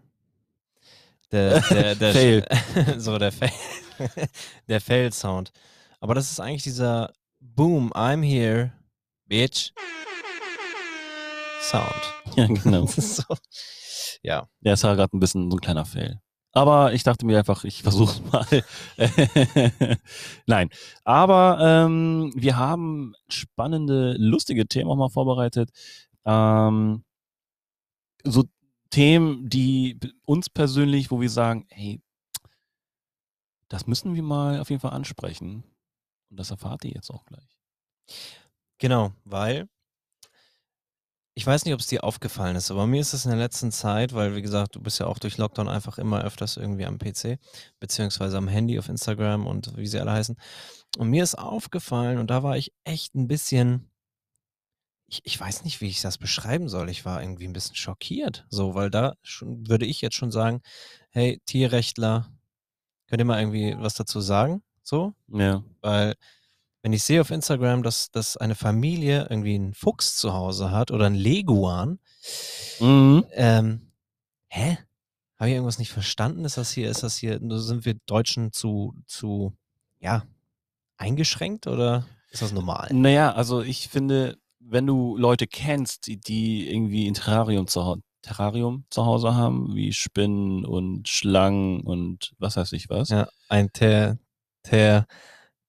[1.31, 2.45] Der, der, der Fail.
[2.97, 3.51] so, der Fail.
[4.67, 5.51] der Fail-Sound.
[5.99, 8.71] Aber das ist eigentlich dieser Boom, I'm here,
[9.25, 9.71] bitch.
[11.61, 12.13] Sound.
[12.35, 12.85] Ja, genau.
[12.85, 13.23] So.
[14.23, 14.47] Ja.
[14.61, 16.21] Der ist ja gerade ein bisschen so ein kleiner Fail.
[16.53, 18.45] Aber ich dachte mir einfach, ich versuche mal.
[20.47, 20.69] Nein.
[21.03, 25.69] Aber ähm, wir haben spannende, lustige Themen auch mal vorbereitet.
[26.25, 27.03] Ähm,
[28.23, 28.45] so
[28.89, 32.01] Themen, die uns persönlich, wo wir sagen, hey,
[33.69, 35.63] das müssen wir mal auf jeden Fall ansprechen.
[36.29, 37.57] Und das erfahrt ihr jetzt auch gleich.
[38.79, 39.67] Genau, weil
[41.37, 43.71] ich weiß nicht, ob es dir aufgefallen ist, aber mir ist es in der letzten
[43.71, 46.97] Zeit, weil wie gesagt, du bist ja auch durch Lockdown einfach immer öfters irgendwie am
[46.97, 47.37] PC,
[47.79, 50.35] beziehungsweise am Handy auf Instagram und wie sie alle heißen.
[50.97, 53.91] Und mir ist aufgefallen und da war ich echt ein bisschen,
[55.07, 56.89] ich, ich weiß nicht, wie ich das beschreiben soll.
[56.89, 60.61] Ich war irgendwie ein bisschen schockiert, so, weil da schon, würde ich jetzt schon sagen,
[61.11, 62.29] hey, Tierrechtler,
[63.07, 64.61] könnt ihr mal irgendwie was dazu sagen?
[64.83, 65.63] So, Ja.
[65.81, 66.15] weil
[66.81, 70.91] wenn ich sehe auf Instagram, dass, dass eine Familie irgendwie einen Fuchs zu Hause hat
[70.91, 71.99] oder einen Leguan,
[72.79, 73.25] Mhm.
[73.31, 73.91] ähm,
[74.49, 74.77] hä?
[75.39, 76.45] Habe ich irgendwas nicht verstanden?
[76.45, 79.53] Ist das hier, ist das hier, sind wir Deutschen zu, zu,
[79.99, 80.23] ja,
[80.97, 82.89] eingeschränkt oder ist das normal?
[82.91, 84.37] Naja, also ich finde,
[84.69, 89.93] wenn du Leute kennst, die, die irgendwie ein Terrarium zu, Terrarium zu Hause haben, wie
[89.93, 93.09] Spinnen und Schlangen und was weiß ich was.
[93.09, 94.17] Ja, ein Ter,
[94.63, 95.05] Ter,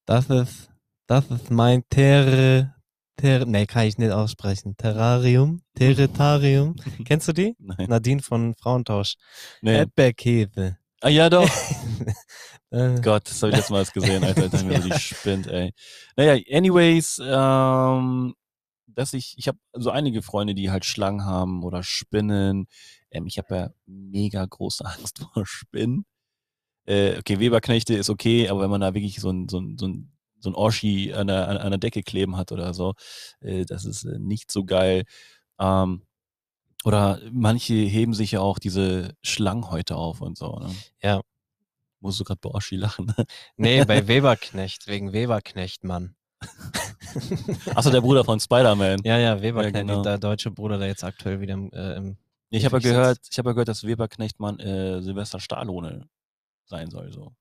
[0.07, 0.71] das ist,
[1.07, 2.75] das ist mein Ter,
[3.17, 4.77] Ter, nee, kann ich nicht aussprechen.
[4.77, 6.77] Terrarium, Territorium.
[7.05, 7.57] Kennst du die?
[7.59, 7.89] Nein.
[7.89, 9.15] Nadine von Frauentausch.
[9.61, 9.77] Nee.
[9.77, 10.79] Erdbeerkäse.
[11.01, 11.49] Ah ja, doch.
[12.71, 14.63] Äh, Gott, das habe ich jetzt mal gesehen, Alter.
[14.63, 15.73] Mir so die spinnt, ey.
[16.17, 18.35] Naja, anyways, ähm,
[18.99, 22.67] dass ich, ich habe so einige Freunde, die halt Schlangen haben oder Spinnen.
[23.13, 26.05] Ähm, ich habe ja mega große Angst vor Spinnen.
[26.85, 29.87] Äh, okay, Weberknechte ist okay, aber wenn man da wirklich so ein, so ein, so
[29.87, 32.95] ein, so ein Oschi an der, an, der Decke kleben hat oder so,
[33.41, 35.05] äh, das ist äh, nicht so geil.
[35.61, 36.03] Ähm,
[36.85, 40.59] oder manche heben sich ja auch diese Schlangenhäute auf und so.
[40.59, 40.75] Ne?
[41.03, 41.21] Ja.
[42.01, 43.15] Musst du gerade bei Oschi lachen?
[43.57, 46.17] nee, bei Weberknecht, wegen Weberknecht, Mann.
[47.75, 49.01] Achso, der Bruder von Spider-Man.
[49.05, 50.03] Ja, ja, Weberknecht, Ja, genau.
[50.03, 52.17] der deutsche Bruder, der jetzt aktuell wieder im, äh, im
[52.51, 56.09] Ich habe ja gehört, ich habe ja gehört, dass Weberknechtmann äh, Silvester Stallone
[56.67, 57.13] sein soll.
[57.13, 57.33] So.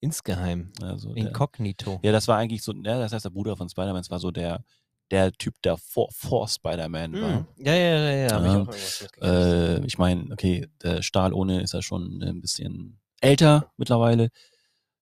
[0.00, 2.00] insgeheim, Also der, inkognito.
[2.02, 4.30] ja, das war eigentlich so, ja, das heißt, der Bruder von Spider-Man, das war so
[4.30, 4.64] der,
[5.10, 7.36] der Typ, der vor, vor Spider-Man war.
[7.38, 7.46] Hm.
[7.58, 9.22] Ja, ja, ja, ja, habe ich.
[9.22, 14.30] Äh, ich meine, okay, der Stallone ist ja schon ein bisschen älter mittlerweile.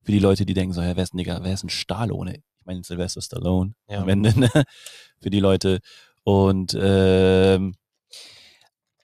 [0.03, 2.43] Für die Leute, die denken so, ja, wer ist ein Digga, wer ist ein Stallone?
[2.65, 3.99] Ich meine, Sylvester Stallone Ja.
[4.01, 4.49] am Ende, ne?
[5.21, 5.81] Für die Leute.
[6.23, 7.75] Und ähm,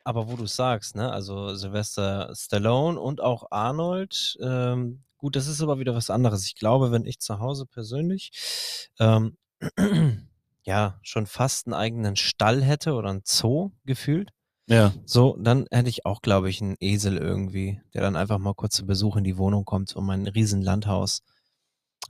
[0.02, 5.60] Aber wo du sagst, ne, also Sylvester Stallone und auch Arnold, ähm, gut, das ist
[5.60, 6.46] aber wieder was anderes.
[6.46, 9.36] Ich glaube, wenn ich zu Hause persönlich ähm,
[10.64, 14.30] ja schon fast einen eigenen Stall hätte oder einen Zoo gefühlt,
[14.68, 18.54] ja, so, dann hätte ich auch, glaube ich, einen Esel irgendwie, der dann einfach mal
[18.54, 21.22] kurz zu Besuch in die Wohnung kommt und mein riesen Landhaus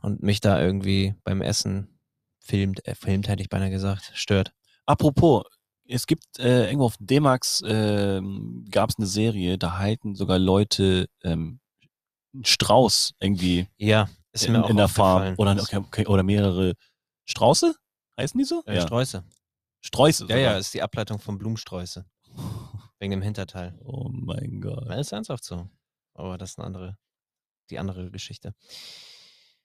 [0.02, 1.98] und mich da irgendwie beim Essen
[2.40, 4.52] filmt, äh, filmt hätte ich beinahe gesagt, stört.
[4.86, 5.44] Apropos,
[5.86, 11.08] es gibt äh, irgendwo auf D-Max ähm, gab es eine Serie, da halten sogar Leute
[11.22, 11.60] ähm,
[12.32, 16.06] einen Strauß irgendwie Ja, ist in, mir auch in der Farm oder, Das- okay, okay,
[16.06, 16.74] oder mehrere
[17.26, 17.74] Strauße?
[18.18, 18.62] Heißen die so?
[18.66, 19.24] äh, Sträuße.
[19.82, 20.26] Sträuße.
[20.28, 22.04] Ja, ja, ist die Ableitung von Blumensträuße.
[22.98, 23.78] Wegen dem Hinterteil.
[23.84, 24.86] Oh mein Gott.
[24.88, 25.68] Ja, ist ernsthaft so.
[26.14, 26.98] Aber das ist eine andere,
[27.70, 28.54] die andere Geschichte.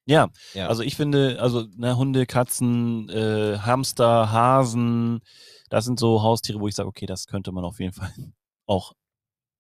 [0.08, 0.68] Ja, Ja.
[0.68, 5.20] also ich finde, also ne, Hunde, Katzen, äh, Hamster, Hasen,
[5.70, 8.12] das sind so Haustiere, wo ich sage, okay, das könnte man auf jeden Fall
[8.68, 8.94] auch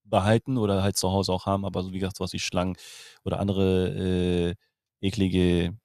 [0.03, 2.75] behalten oder halt zu Hause auch haben, aber so wie gesagt, sowas wie Schlangen
[3.23, 4.55] oder andere äh,
[5.01, 5.75] eklige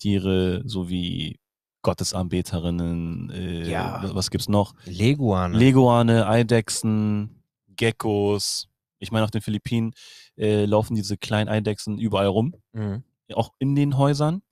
[0.00, 1.38] Tiere, so wie
[1.82, 4.00] Gottesanbeterinnen, äh, Ja.
[4.12, 4.74] was- gibt's noch?
[4.84, 5.56] Leguane.
[5.56, 8.66] Leguane, Eidechsen, Geckos.
[8.98, 9.92] Ich meine, auf den Philippinen
[10.36, 13.02] äh, laufen diese kleinen Eidechsen überall rum mhm.
[13.34, 14.42] Auch in den Häusern.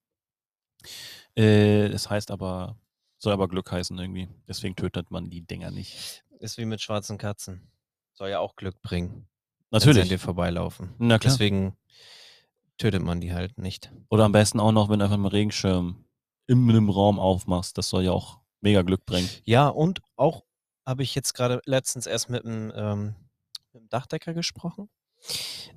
[1.34, 2.76] Äh, das heißt aber,
[3.18, 4.28] soll aber Glück heißen irgendwie.
[4.46, 6.24] Deswegen tötet man die Dinger nicht.
[6.40, 7.70] Ist wie mit schwarzen Katzen.
[8.14, 9.26] Soll ja auch Glück bringen.
[9.70, 10.20] Wenn sie Natürlich.
[10.20, 10.94] vorbeilaufen.
[10.98, 11.32] Na klar.
[11.32, 11.76] Deswegen
[12.78, 13.92] tötet man die halt nicht.
[14.08, 16.04] Oder am besten auch noch, wenn du einfach einen Regenschirm
[16.46, 17.76] in einem Raum aufmachst.
[17.76, 19.28] Das soll ja auch mega Glück bringen.
[19.44, 20.44] Ja, und auch
[20.86, 23.14] habe ich jetzt gerade letztens erst mit einem, ähm,
[23.72, 24.88] mit einem Dachdecker gesprochen.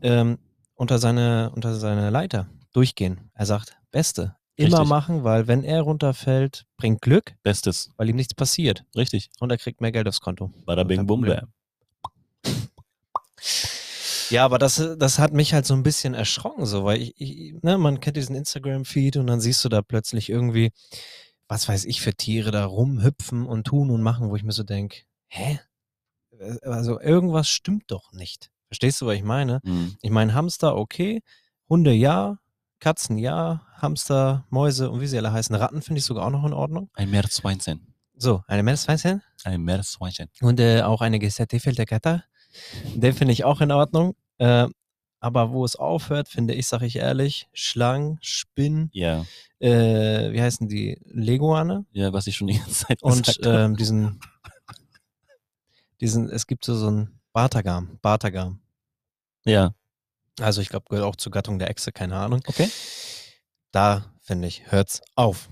[0.02, 0.40] Ähm,
[0.76, 3.31] unter, seine, unter seine Leiter durchgehen.
[3.34, 4.36] Er sagt, Beste.
[4.55, 4.89] Immer Richtig.
[4.89, 7.89] machen, weil wenn er runterfällt, bringt Glück, Bestes.
[7.97, 8.84] weil ihm nichts passiert.
[8.95, 9.29] Richtig.
[9.39, 10.51] Und er kriegt mehr Geld aufs Konto.
[10.65, 11.51] Bada bing bum bam.
[14.29, 17.53] Ja, aber das, das hat mich halt so ein bisschen erschrocken, so, weil ich, ich
[17.63, 20.71] ne, man kennt diesen Instagram-Feed und dann siehst du da plötzlich irgendwie,
[21.47, 24.63] was weiß ich, für Tiere da rumhüpfen und tun und machen, wo ich mir so
[24.63, 25.60] denke, hä?
[26.62, 28.51] Also irgendwas stimmt doch nicht.
[28.67, 29.60] Verstehst du, was ich meine?
[29.63, 29.97] Mhm.
[30.01, 31.21] Ich meine, Hamster, okay,
[31.67, 32.38] Hunde ja,
[32.82, 36.44] Katzen ja, Hamster, Mäuse und wie sie alle heißen, Ratten finde ich sogar auch noch
[36.44, 36.89] in Ordnung.
[36.96, 37.94] Ein Meerschweinchen.
[38.17, 40.28] So, eine Meeresschweinchen Ein Meerschweinchen.
[40.41, 42.24] und äh, auch eine gesättigte Kater.
[42.96, 44.15] Den finde ich auch in Ordnung.
[44.38, 44.67] Äh,
[45.20, 49.26] aber wo es aufhört, finde ich, sage ich ehrlich, Schlangen, Spinnen, Ja.
[49.60, 51.00] äh, wie heißen die?
[51.06, 53.58] Leguane Ja, was ich schon die ganze Zeit und gesagt habe.
[53.65, 54.20] ähm, diesen
[56.02, 58.60] diesen, es gibt so, so ein Bartagam, Bartagam.
[59.46, 59.74] Ja.
[60.41, 62.41] Also ich glaube, gehört auch zur Gattung der Echse, keine Ahnung.
[62.47, 62.69] Okay.
[63.71, 65.49] Da, finde ich, hört's auf.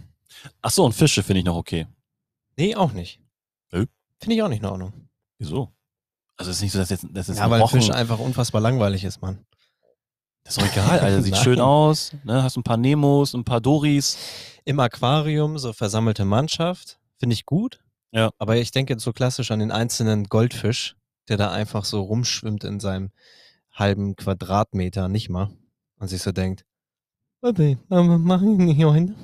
[0.61, 1.87] Ach so, und Fische finde ich noch okay.
[2.57, 3.21] Nee, auch nicht.
[3.71, 3.85] Nö.
[4.19, 5.09] Finde ich auch nicht in Ordnung.
[5.37, 5.73] Wieso?
[6.37, 9.03] Also es ist nicht so, dass jetzt, das ist Ja, weil Fisch einfach unfassbar langweilig
[9.03, 9.45] ist, Mann.
[10.43, 11.21] Das ist doch egal, Alter.
[11.23, 12.13] Sieht schön aus.
[12.23, 12.41] Ne?
[12.43, 14.17] Hast ein paar Nemos, ein paar Doris.
[14.65, 17.79] Im Aquarium, so versammelte Mannschaft, finde ich gut.
[18.11, 18.31] Ja.
[18.37, 20.95] Aber ich denke jetzt so klassisch an den einzelnen Goldfisch,
[21.27, 23.11] der da einfach so rumschwimmt in seinem
[23.79, 25.49] halben Quadratmeter, nicht mal.
[25.97, 26.65] Und sich so denkt,
[27.41, 29.15] warum machen die nicht heute?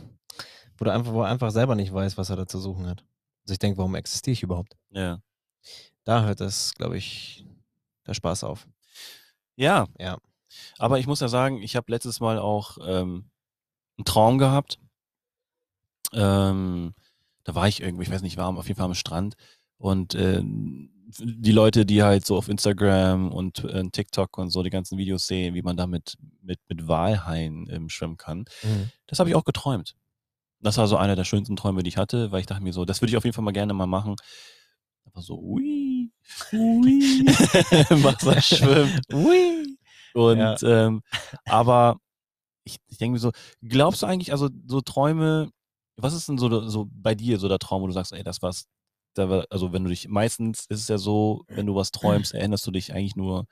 [0.77, 3.05] Wo, du einfach, wo er einfach selber nicht weiß, was er da zu suchen hat.
[3.43, 4.75] Also ich denke, warum existiere ich überhaupt?
[4.89, 5.19] Ja.
[6.03, 7.45] Da hört das, glaube ich,
[8.05, 8.67] der Spaß auf.
[9.55, 9.87] Ja.
[9.99, 10.17] Ja.
[10.77, 13.29] Aber ich muss ja sagen, ich habe letztes Mal auch ähm,
[13.97, 14.79] einen Traum gehabt.
[16.13, 16.93] Ähm,
[17.43, 19.35] da war ich irgendwie, ich weiß nicht, war auf jeden Fall am Strand.
[19.77, 20.41] Und äh,
[21.07, 25.27] die Leute, die halt so auf Instagram und äh, TikTok und so die ganzen Videos
[25.27, 28.45] sehen, wie man da mit, mit, mit Walhaien ähm, schwimmen kann,
[29.07, 29.95] das habe ich auch geträumt.
[30.61, 32.85] Das war so einer der schönsten Träume, die ich hatte, weil ich dachte mir so,
[32.85, 34.15] das würde ich auf jeden Fall mal gerne mal machen.
[35.05, 36.11] Aber so, ui,
[36.53, 37.25] ui,
[38.03, 38.99] Wasser schwimmen.
[39.13, 39.77] Ui.
[40.15, 40.55] Und Ja.
[40.63, 41.01] ähm,
[41.45, 41.97] aber
[42.63, 45.51] ich, ich denke mir so, glaubst du eigentlich, also so Träume,
[45.97, 48.41] was ist denn so, so bei dir so der Traum, wo du sagst, ey, das
[48.41, 48.65] war's,
[49.17, 52.65] da also wenn du dich, meistens ist es ja so, wenn du was träumst, erinnerst
[52.67, 53.47] du dich eigentlich nur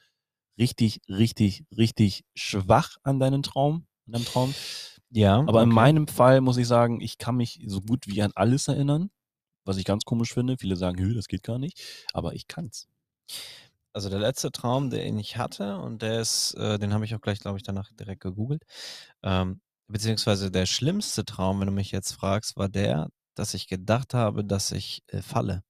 [0.57, 4.53] richtig, richtig, richtig schwach an deinen Traum, an deinem Traum.
[5.09, 5.39] Ja.
[5.39, 5.75] Aber in okay.
[5.75, 9.09] meinem Fall muss ich sagen, ich kann mich so gut wie an alles erinnern,
[9.65, 10.57] was ich ganz komisch finde.
[10.57, 11.81] Viele sagen, das geht gar nicht,
[12.13, 12.87] aber ich kann's.
[13.93, 17.21] Also der letzte Traum, den ich hatte, und der ist, äh, den habe ich auch
[17.21, 18.63] gleich, glaube ich, danach direkt gegoogelt.
[19.21, 24.13] Ähm, beziehungsweise der schlimmste Traum, wenn du mich jetzt fragst, war der, dass ich gedacht
[24.13, 25.63] habe, dass ich äh, falle.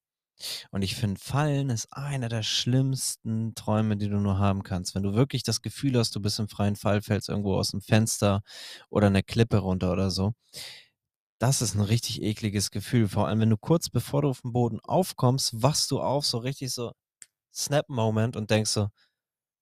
[0.71, 4.95] Und ich finde, Fallen ist einer der schlimmsten Träume, die du nur haben kannst.
[4.95, 7.81] Wenn du wirklich das Gefühl hast, du bist im freien Fall, fällst irgendwo aus dem
[7.81, 8.41] Fenster
[8.89, 10.33] oder eine Klippe runter oder so.
[11.39, 13.07] Das ist ein richtig ekliges Gefühl.
[13.07, 16.37] Vor allem, wenn du kurz bevor du auf dem Boden aufkommst, wachst du auf, so
[16.39, 16.93] richtig so
[17.53, 18.89] Snap-Moment und denkst so,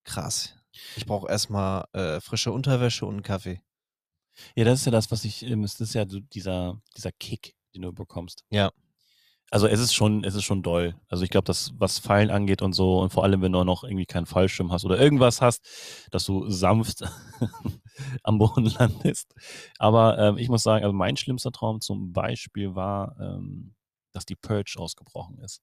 [0.03, 0.55] krass,
[0.95, 3.61] ich brauche erstmal äh, frische Unterwäsche und einen Kaffee.
[4.55, 7.81] Ja, das ist ja das, was ich, ähm, es ist ja dieser, dieser Kick, den
[7.83, 8.43] du bekommst.
[8.49, 8.71] Ja.
[9.53, 10.95] Also es ist schon, es ist schon doll.
[11.09, 13.65] Also ich glaube, dass was Fallen angeht und so, und vor allem, wenn du auch
[13.65, 17.03] noch irgendwie keinen Fallschirm hast oder irgendwas hast, dass du sanft
[18.23, 19.33] am Boden landest.
[19.77, 23.75] Aber ähm, ich muss sagen, also mein schlimmster Traum zum Beispiel war, ähm,
[24.13, 25.61] dass die Purge ausgebrochen ist.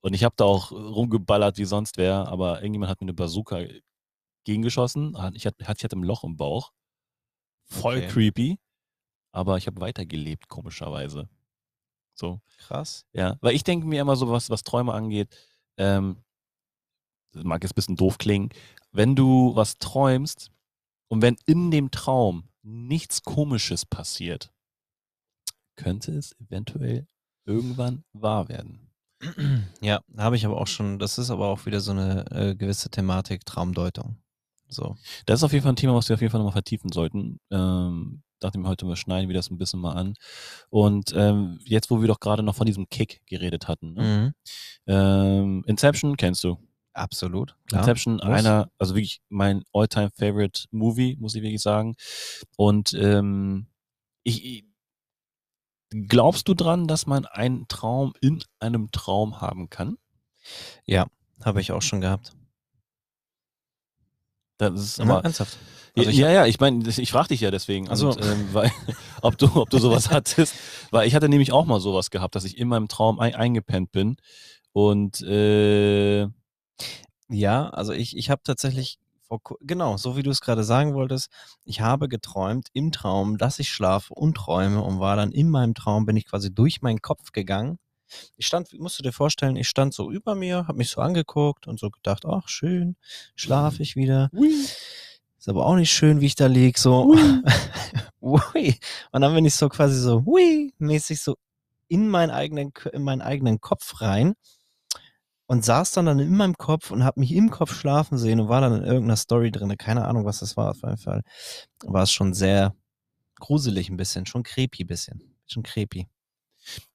[0.00, 3.64] Und ich habe da auch rumgeballert wie sonst wer, aber irgendjemand hat mir eine Bazooka
[4.44, 5.20] gegengeschossen.
[5.20, 6.70] Hat- Ich hatte, ich hatte ein Loch im Bauch.
[7.68, 8.06] Voll Okay.
[8.08, 8.58] creepy.
[9.36, 11.28] Aber ich habe weitergelebt, komischerweise.
[12.14, 12.40] So.
[12.56, 13.04] Krass.
[13.12, 15.28] Ja, weil ich denke mir immer so, was, was Träume angeht,
[15.76, 16.16] ähm,
[17.32, 18.48] das mag jetzt ein bisschen doof klingen,
[18.92, 20.50] wenn du was träumst
[21.08, 24.54] und wenn in dem Traum nichts Komisches passiert,
[25.76, 27.06] könnte es eventuell
[27.44, 28.90] irgendwann wahr werden.
[29.82, 32.88] Ja, habe ich aber auch schon, das ist aber auch wieder so eine äh, gewisse
[32.88, 34.16] Thematik, Traumdeutung.
[34.68, 34.96] So.
[35.26, 37.38] Das ist auf jeden Fall ein Thema, was wir auf jeden Fall nochmal vertiefen sollten.
[37.50, 40.14] Ähm, dachte mir heute, wir schneiden wir das ein bisschen mal an.
[40.70, 43.94] Und ähm, jetzt, wo wir doch gerade noch von diesem Kick geredet hatten.
[43.94, 44.34] Ne?
[44.86, 44.92] Mhm.
[44.92, 46.58] Ähm, Inception kennst du.
[46.92, 47.56] Absolut.
[47.66, 47.82] Klar.
[47.82, 48.24] Inception, Muss.
[48.24, 51.94] einer, also wirklich mein all-time favorite Movie, muss ich wirklich sagen.
[52.56, 53.66] Und ähm,
[54.22, 54.64] ich, ich,
[55.90, 59.98] glaubst du dran, dass man einen Traum in einem Traum haben kann?
[61.44, 62.32] Habe ich auch schon gehabt.
[64.58, 65.58] Das ist Ja, aber, ernsthaft.
[65.96, 68.10] Ja, Also ja, ja, ich meine, ich frage dich ja deswegen, Ach so.
[68.10, 68.70] und, ähm, weil,
[69.22, 70.54] ob du, ob du sowas hattest,
[70.90, 73.92] weil ich hatte nämlich auch mal sowas gehabt, dass ich in meinem Traum ein, eingepennt
[73.92, 74.16] bin
[74.72, 76.28] und äh,
[77.28, 81.30] Ja, also ich, ich habe tatsächlich, vor, genau, so wie du es gerade sagen wolltest,
[81.64, 85.74] ich habe geträumt im Traum, dass ich schlafe und träume und war dann in meinem
[85.74, 87.78] Traum, bin ich quasi durch meinen Kopf gegangen.
[88.36, 91.66] Ich stand, musst du dir vorstellen, ich stand so über mir, habe mich so angeguckt
[91.66, 92.94] und so gedacht, ach schön,
[93.34, 94.30] schlafe ich wieder.
[95.46, 97.14] Ist aber auch nicht schön, wie ich da lieg, so.
[98.20, 98.74] Ui.
[99.12, 101.36] Und dann bin ich so quasi so, hui, mäßig so
[101.86, 104.34] in meinen eigenen, in meinen eigenen Kopf rein
[105.46, 108.48] und saß dann, dann in meinem Kopf und habe mich im Kopf schlafen sehen und
[108.48, 109.72] war dann in irgendeiner Story drin.
[109.78, 110.72] Keine Ahnung, was das war.
[110.72, 111.22] Auf jeden Fall
[111.84, 112.74] war es schon sehr
[113.36, 115.22] gruselig ein bisschen, schon creepy ein bisschen.
[115.46, 116.08] Schon creepy.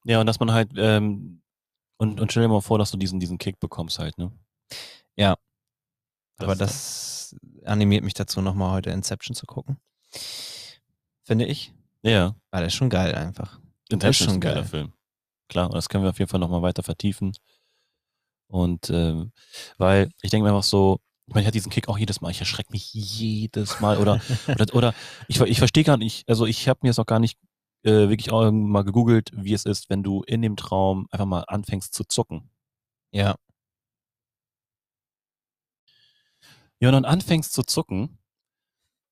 [0.04, 1.40] ja, und dass man halt, ähm,
[1.96, 4.30] und, und stell dir mal vor, dass du diesen, diesen Kick bekommst halt, ne?
[5.16, 5.38] Ja.
[6.36, 9.78] Aber ist das animiert mich dazu, nochmal heute Inception zu gucken.
[11.24, 11.72] Finde ich.
[12.02, 12.34] Ja.
[12.50, 13.60] Weil der ist schon geil einfach.
[13.88, 14.64] Inception ist schon ein geiler geil.
[14.64, 14.92] Film.
[15.48, 17.32] Klar, und das können wir auf jeden Fall nochmal weiter vertiefen.
[18.48, 19.32] Und ähm,
[19.78, 22.30] weil ich denke mir einfach so, ich meine, ich hatte diesen Kick auch jedes Mal,
[22.30, 24.94] ich erschrecke mich jedes Mal oder oder, oder
[25.28, 27.38] ich, ich verstehe gar nicht, also ich habe mir jetzt auch gar nicht
[27.84, 31.44] äh, wirklich auch mal gegoogelt, wie es ist, wenn du in dem Traum einfach mal
[31.46, 32.50] anfängst zu zucken.
[33.12, 33.36] Ja.
[36.82, 38.18] Ja, und dann anfängst zu zucken,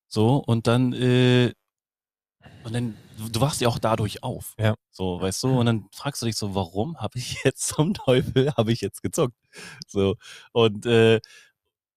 [0.09, 1.53] so, und dann, äh,
[2.65, 2.97] und dann,
[3.31, 4.55] du, wachst ja auch dadurch auf.
[4.59, 4.75] Ja.
[4.91, 8.53] So, weißt du, und dann fragst du dich so, warum habe ich jetzt zum Teufel,
[8.57, 9.37] habe ich jetzt gezuckt?
[9.87, 10.17] So,
[10.51, 11.21] und, äh,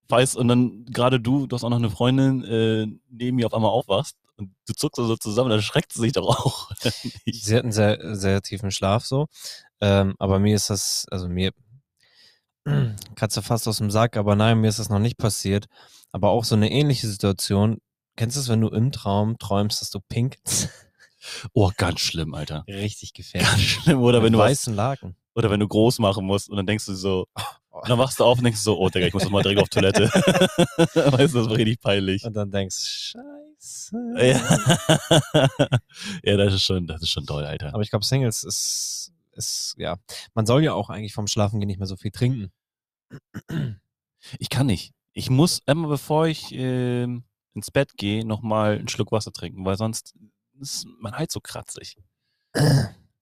[0.10, 3.56] weißt, und dann gerade du, du hast auch noch eine Freundin, äh, neben mir auf
[3.56, 6.70] einmal aufwachst und du zuckst so zusammen, dann schreckt sie sich doch auch.
[7.26, 9.26] Sie hat einen sehr, sehr tiefen Schlaf so.
[9.82, 11.52] Ähm, aber mir ist das, also mir,
[13.16, 15.66] Katze fast aus dem Sack, aber nein, mir ist das noch nicht passiert.
[16.12, 17.80] Aber auch so eine ähnliche Situation.
[18.16, 20.38] Kennst du es, wenn du im Traum träumst, dass du pink?
[21.54, 22.64] oh, ganz schlimm, Alter.
[22.68, 23.72] Richtig Ganz gefährlich.
[23.72, 24.02] schlimm.
[24.02, 25.16] Oder Mit wenn du was, weißen Laken.
[25.36, 27.26] oder wenn du groß machen musst und dann denkst du so,
[27.72, 29.60] und dann wachst du auf und denkst so, oh Digga, ich muss doch mal direkt
[29.62, 30.04] auf Toilette.
[30.08, 32.24] weißt du, das war richtig peinlich.
[32.24, 33.98] Und dann denkst Scheiße.
[34.18, 35.40] Ja.
[36.24, 37.74] ja, das ist schon, das ist schon toll, Alter.
[37.74, 39.98] Aber ich glaube, Singles ist, ist, ja.
[40.34, 42.52] Man soll ja auch eigentlich vom Schlafengehen nicht mehr so viel trinken.
[44.40, 44.94] Ich kann nicht.
[45.14, 49.78] Ich muss immer, bevor ich ähm, ins Bett gehe, nochmal einen Schluck Wasser trinken, weil
[49.78, 50.16] sonst
[50.60, 51.98] ist mein Hals so kratzig.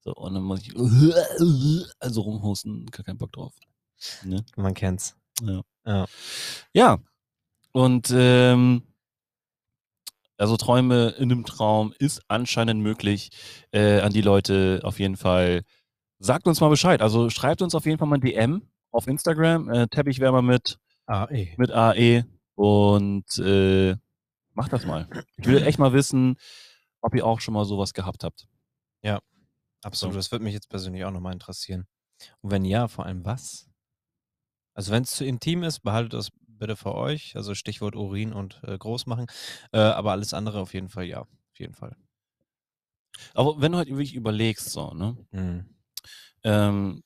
[0.04, 0.76] So, und dann muss ich
[2.00, 3.54] also rumhusten, gar keinen Bock drauf.
[4.24, 4.43] Ne?
[4.56, 5.15] Man kennt's.
[5.41, 5.62] Ja.
[5.86, 6.06] Ja.
[6.74, 7.00] Ja.
[7.71, 8.84] Und ähm,
[10.38, 13.30] also Träume in einem Traum ist anscheinend möglich.
[13.71, 15.63] Äh, an die Leute auf jeden Fall.
[16.23, 17.01] Sagt uns mal Bescheid.
[17.01, 19.69] Also schreibt uns auf jeden Fall mal ein DM auf Instagram.
[19.69, 20.77] Äh, Teppichwärmer mit,
[21.10, 21.55] eh.
[21.57, 22.25] mit AE.
[22.53, 23.95] Und äh,
[24.53, 25.10] macht das mal.
[25.38, 26.36] Ich will echt mal wissen,
[27.01, 28.47] ob ihr auch schon mal sowas gehabt habt.
[29.81, 30.13] Absolut.
[30.13, 30.19] So.
[30.19, 31.88] Das würde mich jetzt persönlich auch nochmal interessieren.
[32.41, 33.67] Und wenn ja, vor allem was?
[34.75, 37.36] Also wenn es zu intim ist, behaltet das bitte für euch.
[37.36, 39.25] Also Stichwort Urin und äh, groß machen.
[39.71, 41.21] Äh, aber alles andere auf jeden Fall ja.
[41.21, 41.97] Auf jeden Fall.
[43.34, 45.17] Aber wenn du halt wirklich überlegst, so, ne?
[45.31, 45.65] Mhm.
[46.43, 47.04] Ähm,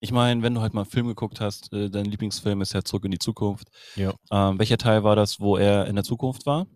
[0.00, 2.82] ich meine, wenn du halt mal einen Film geguckt hast, äh, dein Lieblingsfilm ist ja
[2.84, 3.68] Zurück in die Zukunft.
[3.96, 4.12] Ja.
[4.30, 6.66] Ähm, welcher Teil war das, wo er in der Zukunft war?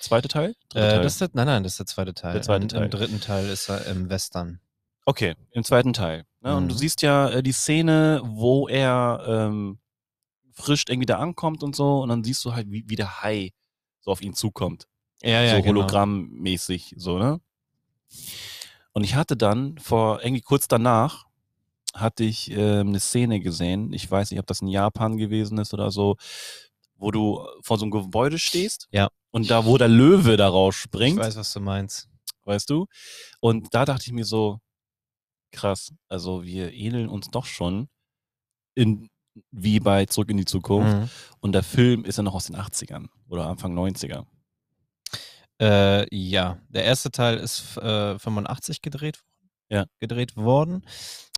[0.00, 0.50] Zweite Teil?
[0.74, 1.02] Äh, Teil?
[1.02, 2.32] das der, nein, nein, das ist der zweite Teil.
[2.32, 2.84] Der zweite Im, Teil.
[2.84, 4.60] Im dritten Teil ist er im Western.
[5.04, 6.24] Okay, im zweiten Teil.
[6.40, 6.56] Ne?
[6.56, 6.78] Und du Mhm.
[6.78, 9.78] siehst ja äh, die Szene, wo er ähm,
[10.52, 13.52] frisch irgendwie da ankommt und so, und dann siehst du halt, wie, wie der Hai
[14.00, 14.86] so auf ihn zukommt.
[15.22, 15.80] Ja, so genau.
[15.80, 17.40] hologrammmäßig, so, ne?
[18.92, 21.26] Und ich hatte dann vor, irgendwie kurz danach,
[21.94, 25.72] hatte ich ähm, eine Szene gesehen, ich weiß nicht, ob das in Japan gewesen ist
[25.72, 26.16] oder so,
[26.96, 28.88] wo du vor so einem Gebäude stehst.
[28.90, 29.08] Ja.
[29.30, 32.08] Und da, wo der Löwe da Ich rausspringt, weiß, was du meinst.
[32.44, 32.86] weißt du?
[33.40, 34.58] Und da dachte ich mir so,
[35.52, 37.88] krass, also wir ähneln uns doch schon
[38.74, 39.08] in,
[39.52, 40.96] wie bei Zurück in die Zukunft.
[40.96, 41.08] Mhm.
[41.40, 44.24] Und der Film ist ja noch aus den 80ern oder Anfang 90er.
[45.60, 49.20] Äh, ja, der erste Teil ist äh, 85 gedreht,
[49.68, 49.86] Ja.
[50.00, 50.84] gedreht worden,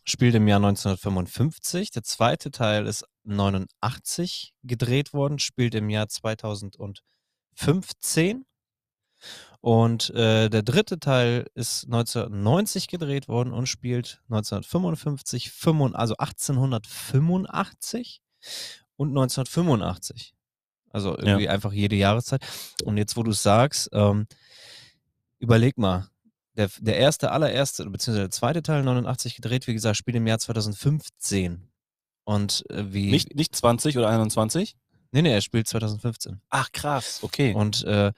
[0.06, 1.90] spielt im Jahr 1955.
[1.90, 8.46] Der zweite Teil ist 89 gedreht worden, spielt im Jahr 2015.
[9.60, 18.22] Und äh, der dritte Teil ist 1990 gedreht worden und spielt 1955, 55, also 1885
[18.96, 20.34] und 1985.
[20.90, 22.46] Also irgendwie einfach jede Jahreszeit.
[22.84, 24.26] Und jetzt, wo du es sagst, ähm,
[25.38, 26.08] überleg mal,
[26.56, 30.38] der, der erste, allererste, beziehungsweise der zweite Teil 89 gedreht, wie gesagt, spielt im Jahr
[30.38, 31.68] 2015.
[32.24, 33.10] Und äh, wie.
[33.10, 34.76] Nicht, nicht 20 oder 21?
[35.12, 36.40] Nee, nee, er spielt 2015.
[36.50, 37.54] Ach, krass, okay.
[37.54, 38.12] Und äh,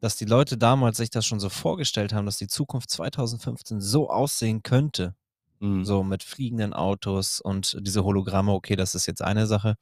[0.00, 4.10] dass die Leute damals sich das schon so vorgestellt haben, dass die Zukunft 2015 so
[4.10, 5.14] aussehen könnte,
[5.62, 5.84] Mhm.
[5.84, 9.76] so mit fliegenden Autos und diese Hologramme, okay, das ist jetzt eine Sache.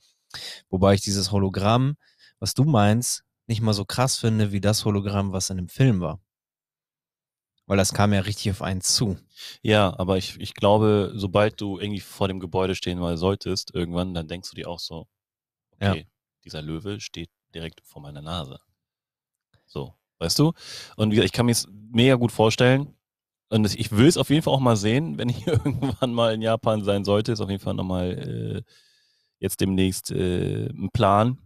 [0.69, 1.97] Wobei ich dieses Hologramm,
[2.39, 6.01] was du meinst, nicht mal so krass finde wie das Hologramm, was in dem Film
[6.01, 6.21] war.
[7.71, 9.17] Weil das kam ja richtig auf einen zu.
[9.63, 14.13] Ja, aber ich, ich glaube, sobald du irgendwie vor dem Gebäude stehen mal solltest, irgendwann,
[14.13, 15.07] dann denkst du dir auch so,
[15.81, 15.93] Ja.
[15.93, 16.09] okay,
[16.45, 18.59] dieser Löwe steht direkt vor meiner Nase.
[19.67, 20.53] So, weißt du?
[20.97, 22.97] Und wie gesagt, ich kann mir es mega gut vorstellen.
[23.51, 26.43] Und ich will es auf jeden Fall auch mal sehen, wenn ich irgendwann mal in
[26.43, 27.31] Japan sein sollte.
[27.31, 28.73] Ist auf jeden Fall nochmal äh,
[29.39, 31.39] jetzt demnächst äh, ein Plan.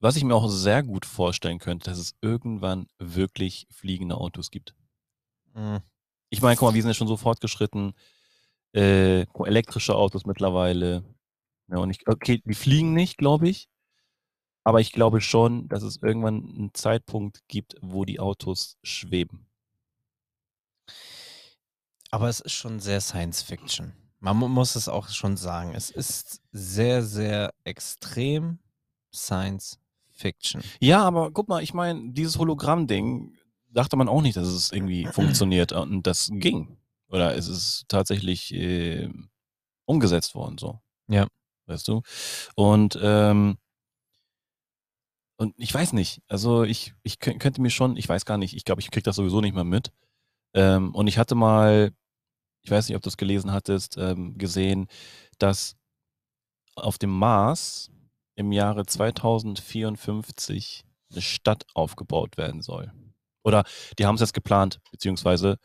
[0.00, 4.74] Was ich mir auch sehr gut vorstellen könnte, dass es irgendwann wirklich fliegende Autos gibt.
[5.54, 5.80] Mhm.
[6.30, 7.92] Ich meine, guck mal, wir sind ja schon so fortgeschritten.
[8.72, 11.04] Äh, elektrische Autos mittlerweile.
[11.68, 13.68] Ja, und ich, okay, die fliegen nicht, glaube ich.
[14.64, 19.46] Aber ich glaube schon, dass es irgendwann einen Zeitpunkt gibt, wo die Autos schweben.
[22.10, 23.92] Aber es ist schon sehr Science Fiction.
[24.18, 25.74] Man mu- muss es auch schon sagen.
[25.74, 28.58] Es ist sehr, sehr extrem
[29.14, 29.79] Science
[30.20, 30.62] Fiction.
[30.80, 33.34] Ja, aber guck mal, ich meine, dieses Hologramm-Ding
[33.68, 36.76] dachte man auch nicht, dass es irgendwie funktioniert und das ging.
[37.08, 39.08] Oder es ist tatsächlich äh,
[39.84, 40.80] umgesetzt worden, so.
[41.08, 41.26] Ja.
[41.66, 42.02] Weißt du?
[42.54, 43.56] Und, ähm,
[45.36, 48.54] und ich weiß nicht, also ich, ich kö- könnte mir schon, ich weiß gar nicht,
[48.54, 49.90] ich glaube, ich krieg das sowieso nicht mehr mit.
[50.54, 51.92] Ähm, und ich hatte mal,
[52.62, 54.86] ich weiß nicht, ob du es gelesen hattest, ähm, gesehen,
[55.38, 55.76] dass
[56.76, 57.90] auf dem Mars
[58.40, 62.92] im Jahre 2054 eine Stadt aufgebaut werden soll.
[63.42, 63.64] Oder
[63.98, 65.58] die haben es jetzt geplant, beziehungsweise,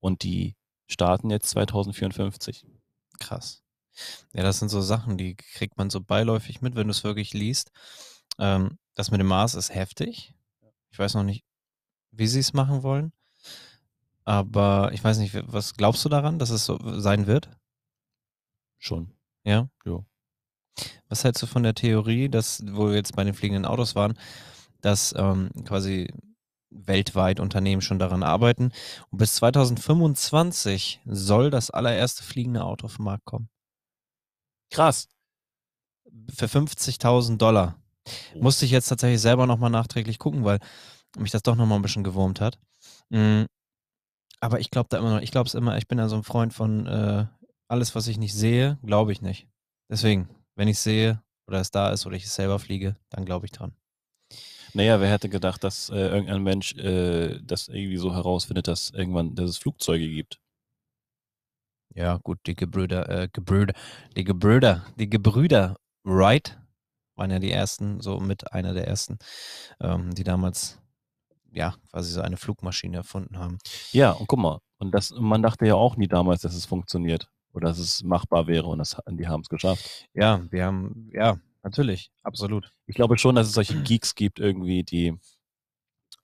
[0.00, 0.56] und die
[0.86, 2.66] starten jetzt 2054.
[3.20, 3.62] Krass.
[4.32, 7.34] Ja, das sind so Sachen, die kriegt man so beiläufig mit, wenn du es wirklich
[7.34, 7.70] liest.
[8.38, 10.34] Ähm, das mit dem Mars ist heftig.
[10.90, 11.44] Ich weiß noch nicht,
[12.10, 13.12] wie sie es machen wollen.
[14.24, 17.50] Aber ich weiß nicht, was glaubst du daran, dass es so sein wird?
[18.78, 19.12] Schon.
[19.44, 19.68] Ja?
[19.84, 20.06] Jo.
[21.08, 24.18] Was hältst du von der Theorie, dass, wo wir jetzt bei den fliegenden Autos waren,
[24.80, 26.08] dass ähm, quasi
[26.70, 28.72] weltweit Unternehmen schon daran arbeiten
[29.10, 33.48] und bis 2025 soll das allererste fliegende Auto auf den Markt kommen?
[34.70, 35.08] Krass.
[36.34, 37.76] Für 50.000 Dollar.
[38.34, 38.42] Oh.
[38.42, 40.58] Musste ich jetzt tatsächlich selber nochmal nachträglich gucken, weil
[41.18, 42.58] mich das doch nochmal ein bisschen gewurmt hat.
[43.10, 43.42] Mm,
[44.40, 46.24] Aber ich glaube da immer noch, ich glaube es immer, ich bin ja so ein
[46.24, 47.26] Freund von äh,
[47.68, 49.46] alles, was ich nicht sehe, glaube ich nicht.
[49.90, 53.46] Deswegen, wenn ich sehe oder es da ist oder ich es selber fliege, dann glaube
[53.46, 53.74] ich dran.
[54.74, 59.34] Naja, wer hätte gedacht, dass äh, irgendein Mensch äh, das irgendwie so herausfindet, dass irgendwann,
[59.34, 60.40] dass es Flugzeuge gibt.
[61.94, 63.74] Ja, gut, die Gebrüder, äh, Gebrüder,
[64.16, 66.58] die Gebrüder, die Gebrüder Wright
[67.16, 69.18] waren ja die ersten, so mit einer der ersten,
[69.80, 70.80] ähm, die damals
[71.52, 73.58] ja quasi so eine Flugmaschine erfunden haben.
[73.92, 77.28] Ja, und guck mal, und das, man dachte ja auch nie damals, dass es funktioniert
[77.52, 80.08] oder dass es machbar wäre und das, die haben es geschafft.
[80.14, 82.72] Ja, wir haben, ja, natürlich, absolut.
[82.86, 85.18] Ich glaube schon, dass es solche Geeks gibt irgendwie, die,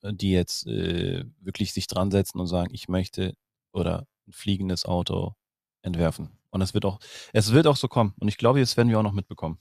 [0.03, 3.35] die jetzt äh, wirklich sich dran setzen und sagen, ich möchte
[3.71, 5.35] oder ein fliegendes Auto
[5.81, 6.29] entwerfen.
[6.51, 6.99] Und es wird auch,
[7.33, 8.13] es wird auch so kommen.
[8.19, 9.59] Und ich glaube, das werden wir auch noch mitbekommen.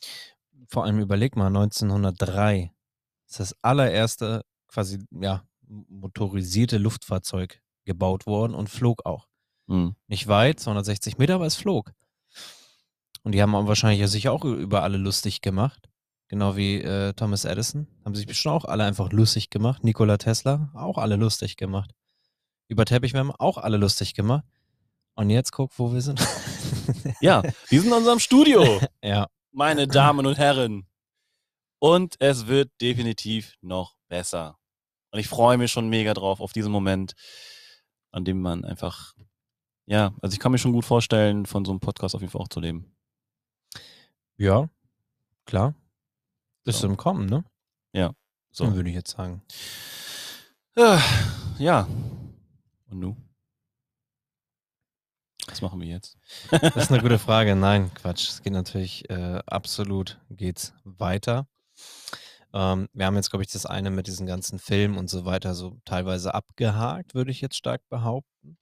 [0.66, 2.73] Vor allem überleg mal, 1903
[3.27, 9.28] ist das allererste quasi, ja, motorisierte Luftfahrzeug gebaut worden und flog auch.
[9.69, 9.95] Mhm.
[10.09, 11.93] Nicht weit, 260 Meter, aber es flog.
[13.23, 15.89] Und die haben auch wahrscheinlich ja sich auch über alle lustig gemacht.
[16.29, 17.87] Genau wie äh, Thomas Edison.
[18.05, 19.85] Haben sich bestimmt auch alle einfach lustig gemacht.
[19.85, 21.93] Nikola Tesla auch alle lustig gemacht.
[22.69, 24.45] Über Teppichwärme auch alle lustig gemacht.
[25.14, 26.21] Und jetzt guck, wo wir sind.
[27.21, 29.29] Ja, wir sind in unserem Studio, ja.
[29.53, 30.87] meine Damen und Herren.
[31.79, 34.57] Und es wird definitiv noch besser.
[35.11, 37.14] Und ich freue mich schon mega drauf, auf diesen Moment,
[38.11, 39.14] an dem man einfach,
[39.89, 42.43] ja, also ich kann mir schon gut vorstellen, von so einem Podcast auf jeden Fall
[42.43, 42.95] auch zu leben.
[44.36, 44.68] Ja,
[45.47, 45.74] klar.
[46.64, 46.86] Ist So.
[46.86, 47.45] im Kommen, ne?
[48.51, 48.64] So.
[48.64, 49.43] Dann würde ich jetzt sagen.
[50.76, 51.01] Ah,
[51.59, 51.86] Ja.
[52.91, 53.16] Und nu?
[55.47, 56.16] Was machen wir jetzt?
[56.51, 57.55] Das ist eine gute Frage.
[57.55, 58.28] Nein, Quatsch.
[58.28, 61.47] Es geht natürlich äh, absolut geht's weiter.
[62.53, 65.55] Ähm, wir haben jetzt, glaube ich, das eine mit diesen ganzen Filmen und so weiter
[65.55, 68.57] so teilweise abgehakt, würde ich jetzt stark behaupten.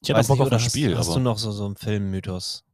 [0.00, 2.64] Ich Weiß Bock auf oder ein hast, Spiel, Hast du noch so, so einen Filmmythos,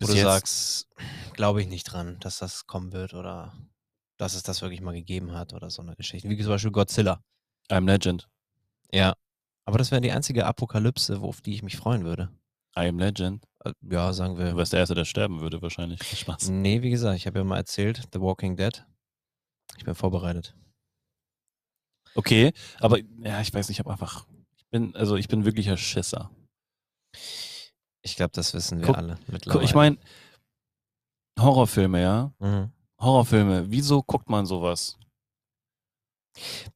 [0.00, 0.88] wo du jetzt, sagst,
[1.32, 3.54] glaube ich nicht dran, dass das kommen wird oder
[4.18, 6.28] dass es das wirklich mal gegeben hat oder so eine Geschichte.
[6.28, 7.22] Wie zum Beispiel Godzilla.
[7.70, 8.28] I'm Legend.
[8.92, 9.14] Ja.
[9.64, 12.30] Aber das wäre die einzige Apokalypse, auf die ich mich freuen würde.
[12.76, 13.44] I am Legend.
[13.64, 14.50] Äh, Ja, sagen wir.
[14.50, 16.02] Du wärst der Erste, der sterben würde, wahrscheinlich.
[16.18, 16.48] Spaß.
[16.50, 18.84] Nee, wie gesagt, ich habe ja mal erzählt, The Walking Dead.
[19.78, 20.54] Ich bin vorbereitet.
[22.14, 24.26] Okay, aber ja, ich weiß nicht, ich habe einfach,
[24.74, 26.30] bin, also ich bin wirklicher Schisser.
[28.02, 29.64] Ich glaube, das wissen wir Guck- alle Guck, mittlerweile.
[29.64, 29.98] Ich meine,
[31.38, 32.32] Horrorfilme, ja?
[32.40, 32.72] Mhm.
[33.00, 34.98] Horrorfilme, wieso guckt man sowas?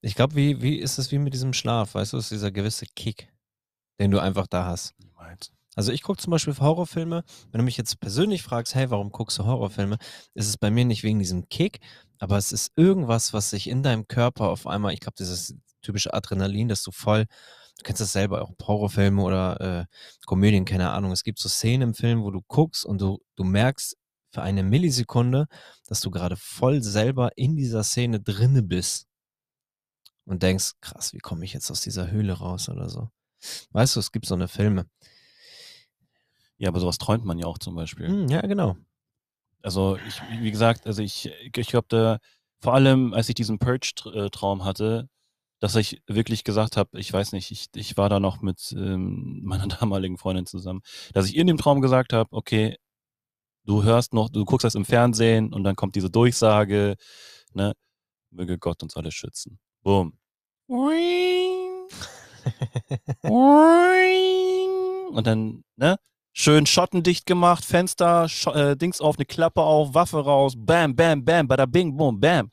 [0.00, 1.94] Ich glaube, wie, wie ist es wie mit diesem Schlaf?
[1.94, 3.32] Weißt du, es ist dieser gewisse Kick,
[4.00, 4.94] den du einfach da hast.
[5.00, 5.52] Niemals.
[5.74, 7.24] Also ich gucke zum Beispiel Horrorfilme.
[7.50, 9.98] Wenn du mich jetzt persönlich fragst, hey, warum guckst du Horrorfilme,
[10.34, 11.80] ist es bei mir nicht wegen diesem Kick,
[12.18, 16.14] aber es ist irgendwas, was sich in deinem Körper auf einmal, ich glaube, dieses typische
[16.14, 17.26] Adrenalin, dass du voll,
[17.78, 19.86] du kennst das selber auch, Horrorfilme oder äh,
[20.26, 21.12] Komödien, keine Ahnung.
[21.12, 23.96] Es gibt so Szenen im Film, wo du guckst und du, du merkst
[24.32, 25.46] für eine Millisekunde,
[25.86, 29.06] dass du gerade voll selber in dieser Szene drinne bist
[30.24, 33.08] und denkst, krass, wie komme ich jetzt aus dieser Höhle raus oder so.
[33.70, 34.86] Weißt du, es gibt so eine Filme.
[36.58, 38.08] Ja, aber sowas träumt man ja auch zum Beispiel.
[38.08, 38.76] Hm, ja, genau.
[39.62, 42.18] Also ich, wie gesagt, also ich, ich glaube,
[42.60, 45.08] vor allem, als ich diesen Purge-Traum hatte,
[45.60, 49.40] dass ich wirklich gesagt habe, ich weiß nicht, ich, ich war da noch mit ähm,
[49.44, 50.82] meiner damaligen Freundin zusammen,
[51.12, 52.76] dass ich in dem Traum gesagt habe, okay,
[53.64, 56.96] du hörst noch, du guckst das im Fernsehen und dann kommt diese Durchsage,
[57.52, 57.74] ne,
[58.30, 59.58] möge Gott uns alle schützen.
[59.82, 60.18] Boom.
[65.10, 65.98] Und dann, ne,
[66.32, 71.24] schön schottendicht gemacht, Fenster, Sch äh, Dings auf, eine Klappe auf, Waffe raus, bam, bam,
[71.24, 72.50] bam, bada bing, boom, bam.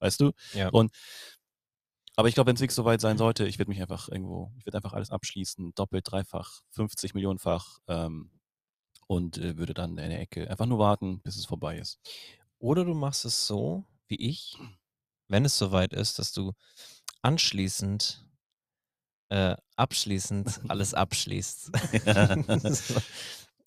[0.00, 0.32] Weißt du?
[0.54, 0.68] Ja.
[0.70, 0.92] Und
[2.16, 4.64] aber ich glaube, wenn es wirklich soweit sein sollte, ich würde mich einfach irgendwo, ich
[4.64, 8.30] würde einfach alles abschließen, doppelt, dreifach, 50 Millionenfach ähm,
[9.06, 12.00] und äh, würde dann in der Ecke einfach nur warten, bis es vorbei ist.
[12.58, 14.56] Oder du machst es so, wie ich,
[15.28, 16.52] wenn es soweit ist, dass du
[17.20, 18.24] anschließend,
[19.28, 21.70] äh, abschließend alles abschließt.
[22.66, 23.00] So.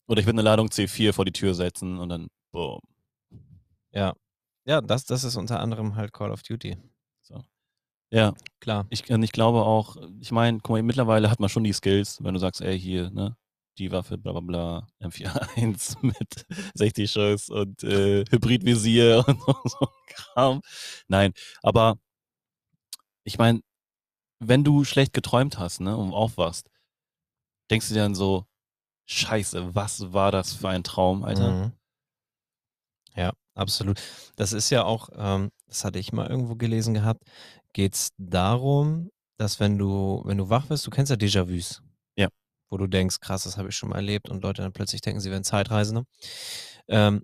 [0.08, 2.80] Oder ich würde eine Ladung C4 vor die Tür setzen und dann, boom.
[3.92, 4.16] Ja.
[4.66, 6.78] Ja, das, das ist unter anderem halt Call of Duty.
[8.12, 8.88] Ja, Klar.
[8.90, 12.24] ich, und ich glaube auch, ich meine, guck mal, mittlerweile hat man schon die Skills,
[12.24, 13.38] wenn du sagst, ey, hier, ne,
[13.78, 20.62] die Waffe, bla bla bla, M41 mit 60 Schuss und äh, Hybridvisier und so, Kram.
[21.08, 21.98] Nein, aber
[23.24, 23.62] ich meine,
[24.40, 26.70] wenn du schlecht geträumt hast, ne, und aufwachst,
[27.70, 28.46] denkst du dir dann so,
[29.06, 31.52] scheiße, was war das für ein Traum, Alter?
[31.52, 31.72] Mhm.
[33.16, 34.00] Ja, absolut.
[34.36, 37.24] Das ist ja auch, ähm, das hatte ich mal irgendwo gelesen gehabt,
[37.74, 41.82] geht es darum, dass wenn du, wenn du wach wirst, du kennst ja Déjà-vus.
[42.18, 42.28] Ja.
[42.70, 45.22] Wo du denkst, krass, das habe ich schon mal erlebt und Leute dann plötzlich denken,
[45.22, 46.04] sie wären Zeitreisende.
[46.88, 47.24] Ähm,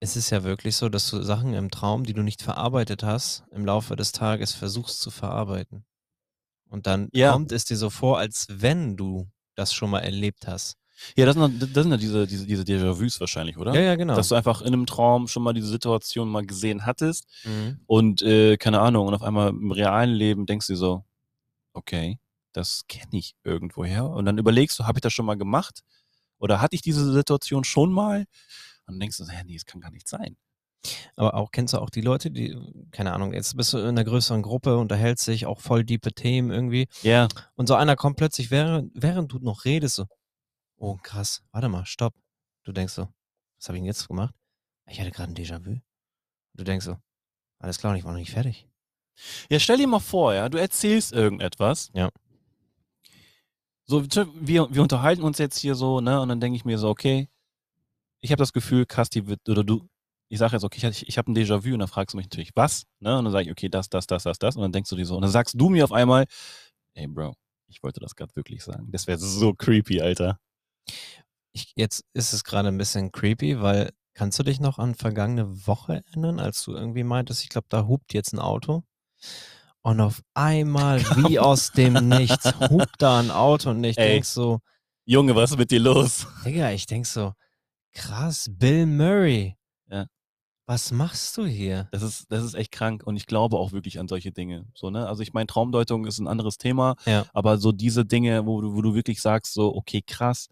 [0.00, 3.44] es ist ja wirklich so, dass du Sachen im Traum, die du nicht verarbeitet hast,
[3.52, 5.84] im Laufe des Tages versuchst zu verarbeiten.
[6.70, 7.32] Und dann Ja.
[7.32, 10.76] kommt es dir so vor, als wenn du das schon mal erlebt hast.
[11.16, 13.74] Ja, das sind, das sind ja diese, diese, diese Déjà-vus wahrscheinlich, oder?
[13.74, 14.14] Ja, ja, genau.
[14.16, 17.80] Dass du einfach in einem Traum schon mal diese Situation mal gesehen hattest Mhm.
[17.86, 21.04] und äh, keine Ahnung, und auf einmal im realen Leben denkst du dir so,
[21.72, 22.18] okay,
[22.52, 24.08] das kenne ich irgendwoher.
[24.10, 25.80] Und dann überlegst du, habe ich das schon mal gemacht?
[26.38, 28.20] Oder hatte ich diese Situation schon mal?
[28.86, 30.36] Und dann denkst du, hä, nee, das kann gar nicht sein.
[31.16, 32.56] Aber auch kennst du auch die Leute, die,
[32.90, 36.50] keine Ahnung, jetzt bist du in einer größeren Gruppe, unterhältst dich, auch voll diepe Themen
[36.50, 36.86] irgendwie.
[37.02, 40.04] Ja, Und so einer kommt plötzlich, während, während du noch redest, so,
[40.76, 42.14] oh krass, warte mal, stopp.
[42.64, 43.08] Du denkst so,
[43.58, 44.34] was habe ich denn jetzt gemacht?
[44.86, 45.80] Ich hatte gerade ein Déjà-vu.
[46.54, 46.96] Du denkst so,
[47.58, 48.68] alles klar, ich war noch nicht fertig.
[49.48, 51.90] Ja, stell dir mal vor, ja, du erzählst irgendetwas.
[51.94, 52.10] Ja.
[53.86, 56.88] So, wir, wir unterhalten uns jetzt hier so, ne, und dann denke ich mir so,
[56.88, 57.28] okay,
[58.20, 59.86] ich habe das Gefühl, Kasti wird, oder du,
[60.28, 62.52] ich sage jetzt, okay, ich, ich habe ein Déjà-vu und dann fragst du mich natürlich,
[62.54, 64.88] was, ne, und dann sage ich, okay, das, das, das, das, das, und dann denkst
[64.90, 66.24] du dir so, und dann sagst du mir auf einmal,
[66.94, 67.34] ey, Bro,
[67.68, 68.90] ich wollte das gerade wirklich sagen.
[68.90, 70.38] Das wäre so creepy, Alter.
[71.52, 75.66] Ich, jetzt ist es gerade ein bisschen creepy, weil, kannst du dich noch an vergangene
[75.66, 78.82] Woche erinnern, als du irgendwie meintest, ich glaube, da hupt jetzt ein Auto?
[79.82, 84.14] Und auf einmal, wie aus dem Nichts, hupt da ein Auto und ich Ey.
[84.14, 84.60] denk so,
[85.04, 86.26] Junge, was ist mit dir los?
[86.44, 87.34] Digga, ich denk so,
[87.92, 89.56] krass, Bill Murray.
[89.90, 90.06] Ja.
[90.66, 91.88] Was machst du hier?
[91.92, 94.64] Das ist, das ist echt krank und ich glaube auch wirklich an solche Dinge.
[94.74, 95.06] So, ne?
[95.06, 97.26] Also ich meine, Traumdeutung ist ein anderes Thema, Ja.
[97.34, 100.48] aber so diese Dinge, wo du, wo du wirklich sagst, so, okay, krass,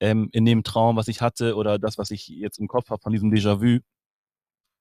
[0.00, 3.02] ähm, in dem Traum, was ich hatte oder das, was ich jetzt im Kopf habe
[3.02, 3.80] von diesem Déjà-vu,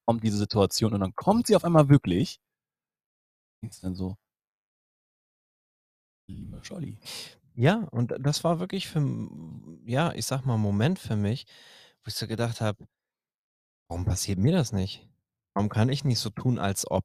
[0.07, 2.39] kommt diese Situation und dann kommt sie auf einmal wirklich.
[3.61, 4.18] Ist dann so,
[6.28, 6.97] lieber Scholli.
[7.55, 9.01] Ja, und das war wirklich für,
[9.86, 11.45] ja, ich sag mal, Moment für mich,
[12.03, 12.88] wo ich so gedacht habe,
[13.88, 15.07] warum passiert mir das nicht?
[15.55, 17.03] Warum kann ich nicht so tun, als ob?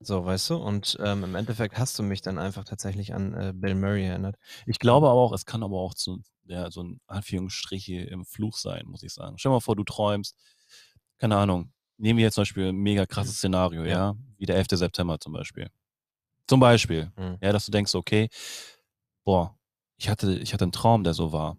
[0.00, 0.56] So, weißt du?
[0.56, 4.36] Und ähm, im Endeffekt hast du mich dann einfach tatsächlich an äh, Bill Murray erinnert.
[4.66, 8.56] Ich glaube aber auch, es kann aber auch zu, ja, so ein Anführungsstriche im Fluch
[8.58, 9.38] sein, muss ich sagen.
[9.38, 10.36] Stell dir mal vor, du träumst,
[11.18, 14.16] keine Ahnung, nehmen wir jetzt zum Beispiel ein mega krasses Szenario, ja, Ja.
[14.36, 14.76] wie der 11.
[14.76, 15.70] September zum Beispiel.
[16.46, 17.38] Zum Beispiel, Mhm.
[17.40, 18.28] ja, dass du denkst, okay,
[19.24, 19.58] boah,
[19.96, 21.56] ich hatte, ich hatte einen Traum, der so war.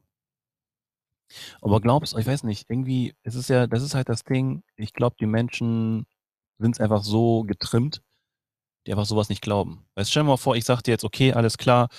[1.61, 4.93] Aber glaubst, ich weiß nicht, irgendwie, es ist ja, das ist halt das Ding, ich
[4.93, 6.05] glaube, die Menschen
[6.59, 8.01] sind einfach so getrimmt,
[8.87, 9.85] die einfach sowas nicht glauben.
[9.95, 11.89] Weißt, stell dir mal vor, ich sag dir jetzt, okay, alles klar,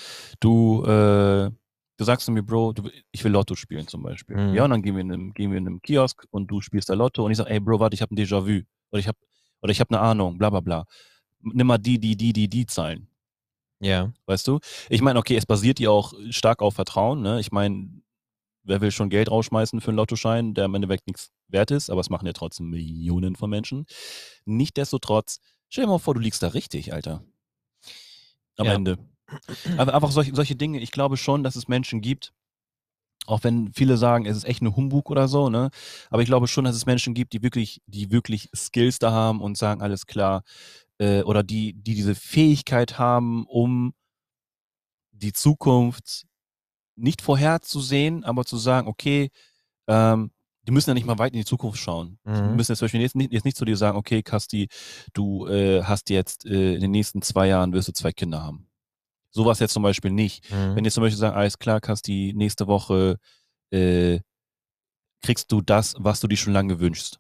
[0.41, 1.51] du, äh,
[1.97, 4.36] du sagst zu mir, Bro, du, ich will Lotto spielen zum Beispiel.
[4.36, 4.55] Mhm.
[4.55, 6.89] Ja, und dann gehen wir, in einem, gehen wir in einem Kiosk und du spielst
[6.89, 8.62] da Lotto und ich sag, ey, Bro, warte, ich habe ein Déjà-vu.
[8.91, 9.18] Oder ich habe
[9.61, 10.84] oder ich habe eine Ahnung, bla bla bla.
[11.41, 13.09] Nimm mal die, die, die, die, die Zahlen.
[13.80, 14.12] Ja.
[14.26, 14.59] Weißt du?
[14.89, 17.22] Ich meine, okay, es basiert ja auch stark auf Vertrauen.
[17.22, 17.41] Ne?
[17.41, 18.03] Ich meine,
[18.64, 22.01] wer will schon Geld rausschmeißen für einen Lottoschein, der am Endeffekt nichts wert ist, aber
[22.01, 23.86] es machen ja trotzdem Millionen von Menschen.
[24.45, 27.22] Nichtsdestotrotz, stell dir mal vor, du liegst da richtig, Alter.
[28.56, 28.74] Am Ja.
[28.74, 28.98] Ende.
[29.76, 32.32] Aber einfach solche, solche Dinge, ich glaube schon, dass es Menschen gibt,
[33.26, 35.70] auch wenn viele sagen, es ist echt eine Humbug oder so, ne?
[36.10, 39.40] Aber ich glaube schon, dass es Menschen gibt, die wirklich, die wirklich Skills da haben
[39.42, 40.42] und sagen, alles klar,
[40.98, 43.94] äh, oder die, die diese Fähigkeit haben, um
[45.12, 46.26] die Zukunft
[46.96, 49.30] nicht vorherzusehen, aber zu sagen, okay,
[49.88, 50.32] ähm,
[50.68, 52.18] die müssen ja nicht mal weit in die Zukunft schauen.
[52.26, 52.56] Die Mhm.
[52.56, 54.68] müssen jetzt zum Beispiel jetzt nicht, jetzt nicht zu dir sagen, okay, Kasti,
[55.14, 58.68] du äh, hast jetzt äh, in den nächsten zwei Jahren wirst du zwei Kinder haben.
[59.30, 60.44] Sowas jetzt zum Beispiel nicht.
[60.52, 60.76] Mhm.
[60.76, 63.16] Wenn die zum Beispiel sagen, alles klar, Kasti, nächste Woche
[63.72, 64.20] äh,
[65.24, 67.18] kriegst du das, was du dir schon lange wünschst.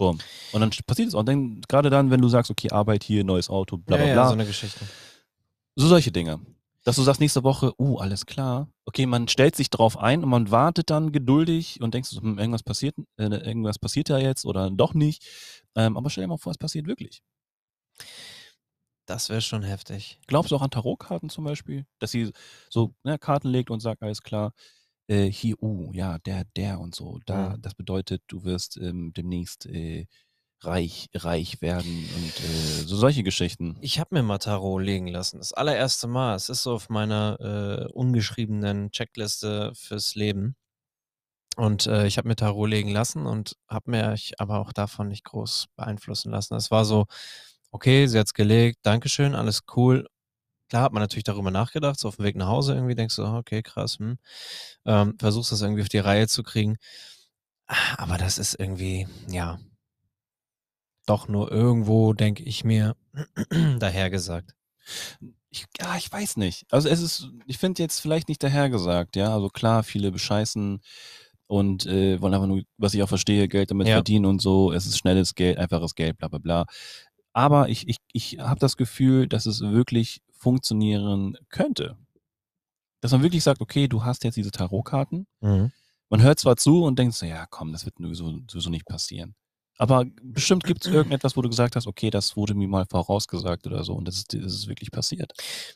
[0.00, 0.18] Boom.
[0.50, 1.20] Und dann passiert es auch.
[1.20, 4.12] Und dann, gerade dann, wenn du sagst, okay, Arbeit hier, neues Auto, bla bla ja,
[4.12, 4.22] bla.
[4.24, 4.84] ja, so eine Geschichte.
[5.76, 6.40] So solche Dinge.
[6.86, 8.68] Dass du sagst nächste Woche, uh, alles klar.
[8.84, 12.62] Okay, man stellt sich drauf ein und man wartet dann geduldig und denkst, hm, irgendwas
[12.62, 15.26] passiert, äh, irgendwas passiert ja jetzt oder doch nicht.
[15.74, 17.22] Ähm, aber stell dir mal vor, es passiert wirklich.
[19.08, 20.20] Das wäre schon heftig.
[20.26, 21.86] Glaubst du auch an Tarotkarten zum Beispiel?
[22.00, 22.32] Dass sie
[22.68, 24.52] so ne, Karten legt und sagt, alles klar,
[25.08, 27.20] äh, hier, uh, ja, der, der und so.
[27.26, 27.62] Da, Mhm.
[27.62, 30.06] das bedeutet, du wirst ähm, demnächst äh,
[30.60, 33.76] reich, reich werden und äh, so solche Geschichten.
[33.80, 35.38] Ich habe mir mal Tarot legen lassen.
[35.38, 36.34] Das allererste Mal.
[36.34, 40.56] Es ist so auf meiner äh, ungeschriebenen Checkliste fürs Leben.
[41.56, 45.08] Und äh, ich habe mir Tarot legen lassen und habe mir ich aber auch davon
[45.08, 46.54] nicht groß beeinflussen lassen.
[46.54, 47.06] Es war so,
[47.70, 50.06] okay, sie hat's gelegt, Dankeschön, alles cool.
[50.68, 53.24] Klar hat man natürlich darüber nachgedacht, so auf dem Weg nach Hause irgendwie denkst du,
[53.24, 54.18] ah, okay, krass, hm.
[54.84, 56.76] ähm, versuchst das irgendwie auf die Reihe zu kriegen.
[57.96, 59.58] Aber das ist irgendwie, ja,
[61.06, 62.96] doch nur irgendwo, denke ich mir,
[63.78, 64.54] dahergesagt.
[65.50, 66.66] Ich, ja, ich weiß nicht.
[66.70, 69.32] Also es ist, ich finde jetzt vielleicht nicht dahergesagt, ja.
[69.32, 70.80] Also klar, viele bescheißen
[71.46, 73.94] und äh, wollen einfach nur, was ich auch verstehe, Geld damit Ja.
[73.94, 74.72] verdienen und so.
[74.72, 76.66] Es ist schnelles Geld, einfaches Geld, bla bla bla.
[77.32, 81.96] Aber ich, ich, ich habe das Gefühl, dass es wirklich funktionieren könnte.
[83.00, 85.26] Dass man wirklich sagt, okay, du hast jetzt diese Tarotkarten.
[85.40, 85.70] Mhm.
[86.08, 89.34] Man hört zwar zu und denkt so, ja komm, das wird sowieso, sowieso nicht passieren.
[89.78, 93.66] Aber bestimmt gibt es irgendetwas, wo du gesagt hast, okay, das wurde mir mal vorausgesagt
[93.66, 95.32] oder so und das ist, das ist wirklich passiert.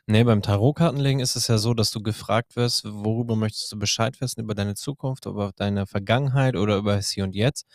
[0.06, 4.18] Nee, beim Tarotkartenlegen ist es ja so, dass du gefragt wirst, worüber möchtest du Bescheid
[4.20, 7.66] wissen, über deine Zukunft, über deine Vergangenheit oder über das Hier und Jetzt.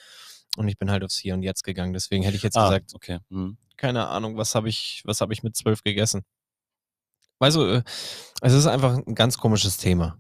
[0.58, 1.94] Und ich bin halt aufs Hier und Jetzt gegangen.
[1.94, 3.20] Deswegen hätte ich jetzt Ah, gesagt, okay.
[3.30, 3.58] Hm.
[3.78, 6.24] keine Ahnung, was habe ich, was habe ich mit zwölf gegessen?
[7.40, 7.84] Weißt du, äh,
[8.42, 10.18] es ist einfach ein ganz komisches Thema.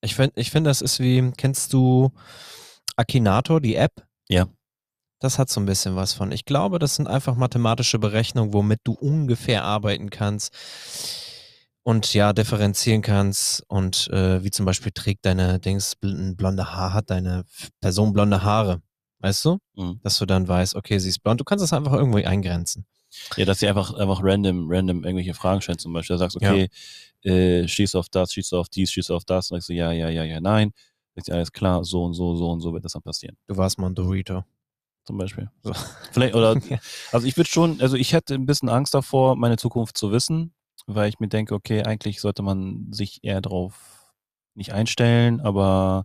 [0.00, 2.10] Ich finde, ich find, das ist wie, kennst du
[2.96, 4.06] Akinator, die App?
[4.28, 4.46] Ja.
[5.22, 6.32] Das hat so ein bisschen was von.
[6.32, 10.52] Ich glaube, das sind einfach mathematische Berechnungen, womit du ungefähr arbeiten kannst
[11.84, 13.62] und ja, differenzieren kannst.
[13.68, 17.44] Und äh, wie zum Beispiel trägt deine Dings blonde Haar, hat deine
[17.80, 18.82] Person blonde Haare.
[19.20, 19.58] Weißt du?
[19.76, 20.00] Mhm.
[20.02, 21.40] Dass du dann weißt, okay, sie ist blond.
[21.40, 22.84] Du kannst das einfach irgendwo eingrenzen.
[23.36, 26.14] Ja, dass sie einfach, einfach random, random irgendwelche Fragen stellen zum Beispiel.
[26.14, 26.50] Da sagst du, Ja.
[26.52, 26.68] okay,
[27.22, 29.50] äh, schießt du auf das, schießt du auf dies, schießt du auf das.
[29.50, 30.72] Und sagst du, ja, ja, ja, ja, nein.
[31.14, 33.36] Sagst du, alles klar, so und so, so und so wird das dann passieren.
[33.46, 34.42] Du warst mal ein Dorito.
[35.04, 35.50] Zum Beispiel.
[35.62, 35.72] So.
[36.12, 36.56] Vielleicht, oder,
[37.12, 40.54] also ich würde schon, also ich hätte ein bisschen Angst davor, meine Zukunft zu wissen,
[40.86, 44.12] weil ich mir denke, okay, eigentlich sollte man sich eher drauf
[44.54, 46.04] nicht einstellen, aber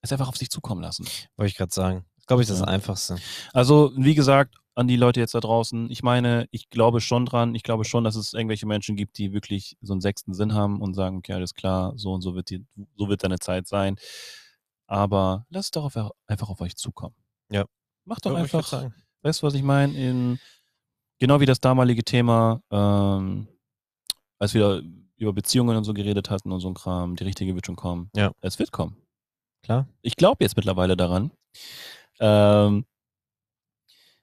[0.00, 1.06] es einfach auf sich zukommen lassen.
[1.36, 2.04] Wollte ich gerade sagen.
[2.26, 2.66] Glaube ich, das Ja.
[2.66, 3.16] Einfachste.
[3.52, 7.54] Also, wie gesagt, an die Leute jetzt da draußen, ich meine, ich glaube schon dran,
[7.54, 10.80] ich glaube schon, dass es irgendwelche Menschen gibt, die wirklich so einen sechsten Sinn haben
[10.80, 12.64] und sagen, okay, alles klar, so und so wird die,
[12.96, 13.96] so wird deine Zeit sein.
[14.86, 17.14] Aber lasst es doch auf, einfach auf euch zukommen.
[17.50, 17.64] Ja.
[18.06, 18.90] Macht doch einfach,
[19.22, 19.92] weißt du, was ich meine?
[19.94, 20.38] In,
[21.18, 23.48] genau wie das damalige Thema, ähm,
[24.38, 24.82] als wir
[25.16, 28.10] über Beziehungen und so geredet hatten und so ein Kram, die richtige wird schon kommen.
[28.14, 28.32] Ja.
[28.40, 28.96] Es wird kommen.
[29.62, 29.88] Klar.
[30.02, 31.32] Ich glaube jetzt mittlerweile daran.
[32.20, 32.86] Ähm,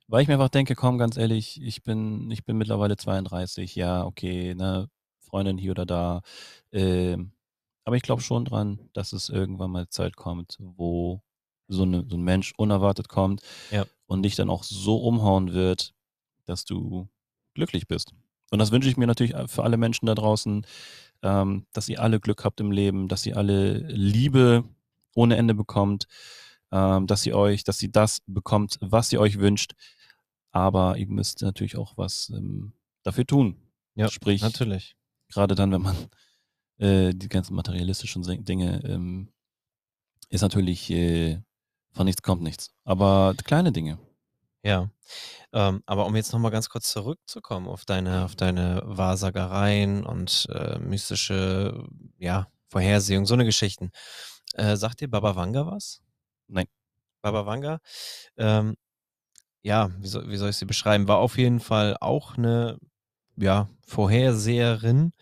[0.07, 4.05] weil ich mir einfach denke, komm, ganz ehrlich, ich bin, ich bin mittlerweile 32, ja,
[4.05, 6.21] okay, ne, Freundin hier oder da.
[6.71, 7.33] Ähm,
[7.83, 11.21] aber ich glaube schon dran, dass es irgendwann mal Zeit kommt, wo
[11.67, 13.41] so, eine, so ein Mensch unerwartet kommt
[13.71, 13.85] Ja.
[14.05, 15.93] und dich dann auch so umhauen wird,
[16.45, 17.07] dass du
[17.53, 18.13] glücklich bist.
[18.51, 20.65] Und das wünsche ich mir natürlich für alle Menschen da draußen,
[21.23, 24.63] ähm, dass ihr alle Glück habt im Leben, dass ihr alle Liebe
[25.15, 26.05] ohne Ende bekommt,
[26.71, 29.73] ähm, dass ihr euch, dass ihr das bekommt, was ihr euch wünscht.
[30.51, 33.57] Aber ihr müsst natürlich auch was ähm, dafür tun.
[33.95, 34.95] Ja, Sprich, Natürlich.
[35.29, 35.95] gerade dann, wenn man
[36.77, 39.29] äh, die ganzen materialistischen Dinge ähm,
[40.29, 41.41] ist natürlich äh,
[41.93, 42.71] von nichts kommt nichts.
[42.83, 43.99] Aber kleine Dinge.
[44.63, 44.89] Ja.
[45.51, 50.79] Ähm, aber um jetzt nochmal ganz kurz zurückzukommen auf deine, auf deine Wahrsagereien und äh,
[50.79, 51.87] mystische,
[52.17, 53.91] ja, Vorhersehung, so eine Geschichten.
[54.55, 56.01] Äh, sagt dir Baba Vanga was?
[56.47, 56.67] Nein.
[57.21, 57.79] Baba Vanga,
[58.37, 58.75] ähm,
[59.63, 61.07] ja, wie soll, wie soll ich sie beschreiben?
[61.07, 62.79] War auf jeden Fall auch eine,
[63.37, 65.13] ja, Vorherseherin.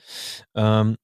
[0.55, 0.97] Ähm,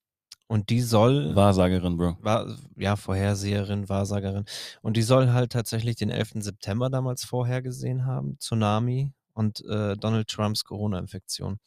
[0.48, 1.36] und die soll.
[1.36, 2.18] Wahrsagerin, Bro.
[2.22, 4.46] war, ja, Vorherseherin, Wahrsagerin.
[4.82, 6.34] Und die soll halt tatsächlich den 11.
[6.36, 11.60] September damals vorhergesehen haben, Tsunami und äh, Donald Trumps Corona-Infektion.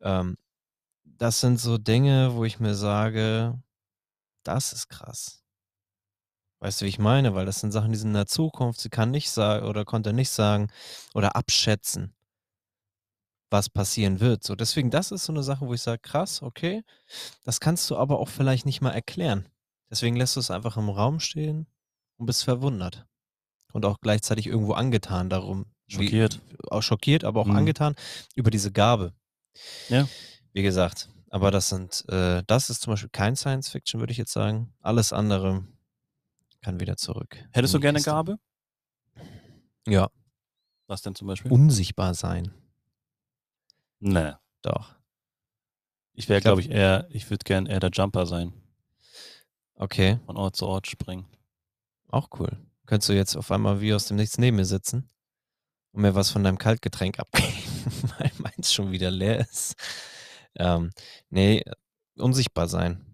[0.00, 0.36] Ähm,
[1.04, 3.60] das sind so Dinge, wo ich mir sage,
[4.44, 5.42] das ist krass.
[6.60, 7.34] Weißt du, wie ich meine?
[7.34, 8.80] Weil das sind Sachen, die sind in der Zukunft.
[8.80, 10.68] Sie kann nicht sagen oder konnte nicht sagen
[11.14, 12.14] oder abschätzen,
[13.50, 14.44] was passieren wird.
[14.44, 16.82] So, deswegen, das ist so eine Sache, wo ich sage, krass, okay.
[17.44, 19.48] Das kannst du aber auch vielleicht nicht mal erklären.
[19.90, 21.66] Deswegen lässt du es einfach im Raum stehen
[22.18, 23.06] und bist verwundert.
[23.72, 25.66] Und auch gleichzeitig irgendwo angetan darum.
[25.88, 26.40] Schockiert.
[26.50, 27.56] Wie, auch schockiert, aber auch Mhm.
[27.56, 27.94] angetan
[28.34, 29.14] über diese Gabe.
[29.88, 30.06] Ja.
[30.52, 34.18] Wie gesagt, aber das sind, äh, das ist zum Beispiel kein Science Fiction, würde ich
[34.18, 34.74] jetzt sagen.
[34.80, 35.66] Alles andere
[36.60, 37.36] kann wieder zurück.
[37.52, 38.02] Hättest du gerne.
[38.02, 38.38] Gabe?
[39.86, 40.10] Ja,
[40.86, 41.50] Was denn zum Beispiel?
[41.50, 42.52] unsichtbar sein.
[44.00, 44.32] Nee.
[44.62, 44.94] Doch.
[46.12, 48.52] Ich wäre, glaube ich, eher, ich würde gern eher der Jumper sein.
[49.76, 51.26] Okay, Von Ort zu Ort springen.
[52.08, 52.58] auch cool.
[52.86, 55.08] Könntest du jetzt auf einmal wie aus dem Nichts neben mir sitzen
[55.92, 57.54] und mir was von deinem Kaltgetränk abgeben,
[58.18, 59.76] weil meins schon wieder leer ist.
[60.56, 60.90] Ähm,
[61.30, 61.62] nee,
[62.16, 63.04] unsichtbar sein.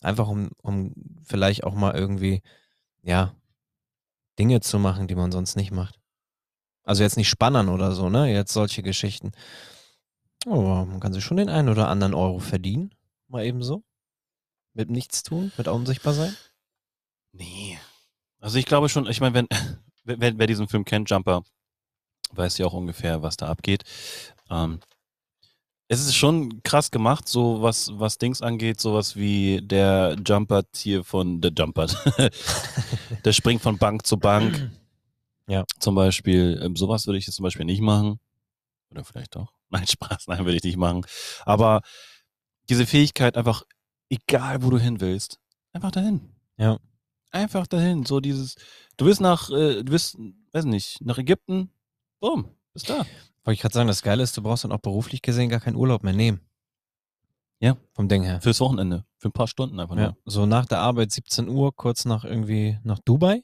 [0.00, 0.92] Einfach um, um
[1.22, 2.42] vielleicht auch mal irgendwie,
[3.02, 3.34] ja,
[4.38, 6.01] Dinge zu machen, die man sonst nicht macht.
[6.84, 8.32] Also jetzt nicht spannern oder so, ne?
[8.32, 9.32] Jetzt solche Geschichten.
[10.46, 12.92] Aber man kann sich schon den einen oder anderen Euro verdienen.
[13.28, 13.82] Mal eben so.
[14.74, 16.36] Mit nichts tun, mit unsichtbar sein.
[17.32, 17.78] Nee.
[18.40, 19.48] Also ich glaube schon, ich meine, wenn,
[20.04, 21.42] wer, wer diesen Film kennt, Jumper,
[22.32, 23.84] weiß ja auch ungefähr, was da abgeht.
[24.50, 24.80] Ähm,
[25.88, 31.04] es ist schon krass gemacht, so was, was Dings angeht, sowas wie der Jumper hier
[31.04, 31.86] von der Jumper.
[33.24, 34.70] der springt von Bank zu Bank.
[35.52, 35.64] Ja.
[35.78, 38.18] Zum Beispiel, ähm, sowas würde ich jetzt zum Beispiel nicht machen.
[38.90, 39.52] Oder vielleicht doch.
[39.68, 41.04] Nein, Spaß, nein, würde ich nicht machen.
[41.46, 41.80] Aber
[42.68, 43.64] diese Fähigkeit einfach,
[44.10, 45.38] egal wo du hin willst,
[45.72, 46.30] einfach dahin.
[46.58, 46.78] Ja.
[47.30, 48.04] Einfach dahin.
[48.06, 48.54] So dieses,
[48.96, 50.16] du willst nach, äh, du willst,
[50.52, 51.70] weiß nicht, nach Ägypten,
[52.20, 53.06] boom, bist da.
[53.44, 55.76] Wollte ich gerade sagen, das Geile ist, du brauchst dann auch beruflich gesehen gar keinen
[55.76, 56.40] Urlaub mehr nehmen.
[57.60, 57.76] Ja.
[57.92, 58.40] Vom Ding her.
[58.40, 59.04] Fürs Wochenende.
[59.18, 60.02] Für ein paar Stunden einfach Ja.
[60.08, 60.16] nur.
[60.24, 63.42] So nach der Arbeit 17 Uhr, kurz nach irgendwie nach Dubai.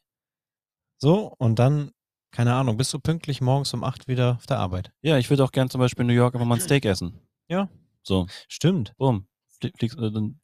[0.98, 1.92] So, und dann,
[2.30, 4.92] keine Ahnung, bist du pünktlich morgens um 8 wieder auf der Arbeit.
[5.02, 7.18] Ja, ich würde auch gern zum Beispiel in New York einfach mal ein Steak essen.
[7.48, 7.68] Ja.
[8.02, 8.94] So, Stimmt.
[8.98, 9.26] boom.
[9.60, 10.40] Flie- Fliegst, äh, dann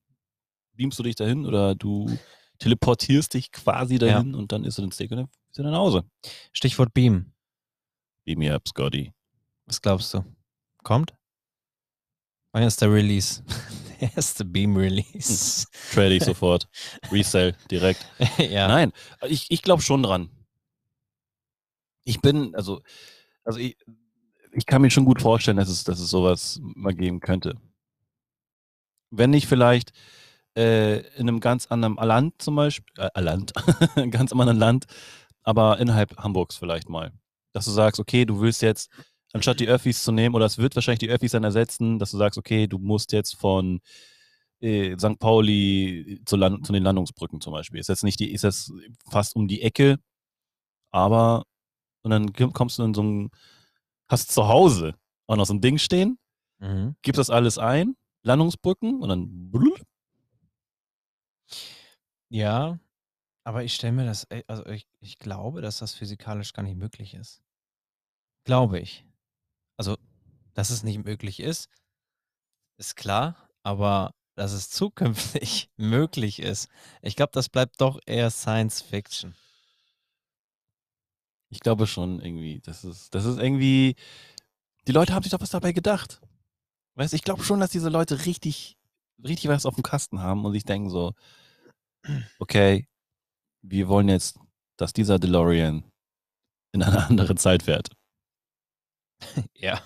[0.72, 2.06] beamst du dich dahin oder du
[2.58, 5.76] teleportierst dich quasi dahin und dann isst du den Steak und dann bist du nach
[5.78, 6.04] Hause.
[6.52, 7.32] Stichwort Beam.
[8.24, 9.12] Beam me up, Scotty.
[9.66, 10.24] Was glaubst du?
[10.82, 11.14] Kommt?
[12.52, 13.42] Wann ist der Release?
[14.00, 15.66] der erste Beam-Release.
[15.92, 16.68] Trade ich sofort.
[17.10, 18.06] Resell direkt.
[18.38, 18.68] ja.
[18.68, 18.92] Nein,
[19.28, 20.28] ich, ich glaube schon dran.
[22.04, 22.82] Ich bin, also,
[23.44, 23.76] also ich,
[24.52, 27.58] ich kann mir schon gut vorstellen, dass es, dass es sowas mal geben könnte.
[29.10, 29.92] Wenn nicht vielleicht
[30.56, 33.52] äh, in einem ganz anderen Land zum Beispiel, äh, Land,
[33.96, 34.86] in ganz anderen Land,
[35.42, 37.12] aber innerhalb Hamburgs vielleicht mal.
[37.52, 38.90] Dass du sagst, okay, du willst jetzt,
[39.32, 42.18] anstatt die Öffis zu nehmen, oder es wird wahrscheinlich die Öffis dann ersetzen, dass du
[42.18, 43.80] sagst, okay, du musst jetzt von
[44.60, 45.18] äh, St.
[45.18, 47.80] Pauli zu, Land, zu den Landungsbrücken zum Beispiel.
[47.80, 48.72] Ist jetzt nicht die, ist jetzt
[49.10, 49.98] fast um die Ecke,
[50.90, 51.44] aber
[52.04, 53.30] und dann kommst du in so ein,
[54.08, 54.94] hast zu Hause
[55.26, 56.18] auch noch so ein Ding stehen,
[56.60, 56.96] Mhm.
[57.02, 59.80] gibst das alles ein, Landungsbrücken und dann blub,
[62.30, 62.78] Ja,
[63.44, 67.14] aber ich stelle mir das, also ich, ich glaube, dass das physikalisch gar nicht möglich
[67.14, 67.42] ist.
[68.44, 69.06] Glaube ich.
[69.76, 69.96] Also,
[70.54, 71.68] dass es nicht möglich ist,
[72.78, 76.68] ist klar, aber dass es zukünftig möglich ist,
[77.02, 79.34] ich glaube, das bleibt doch eher Science Fiction.
[81.54, 83.94] Ich glaube schon irgendwie, das ist, das ist irgendwie,
[84.88, 86.20] die Leute haben sich doch was dabei gedacht.
[86.96, 88.76] Weißt du, ich glaube schon, dass diese Leute richtig,
[89.22, 91.12] richtig was auf dem Kasten haben und sich denken so,
[92.40, 92.88] okay,
[93.62, 94.40] wir wollen jetzt,
[94.76, 95.84] dass dieser DeLorean
[96.72, 97.88] in eine andere Zeit fährt.
[99.54, 99.80] Ja.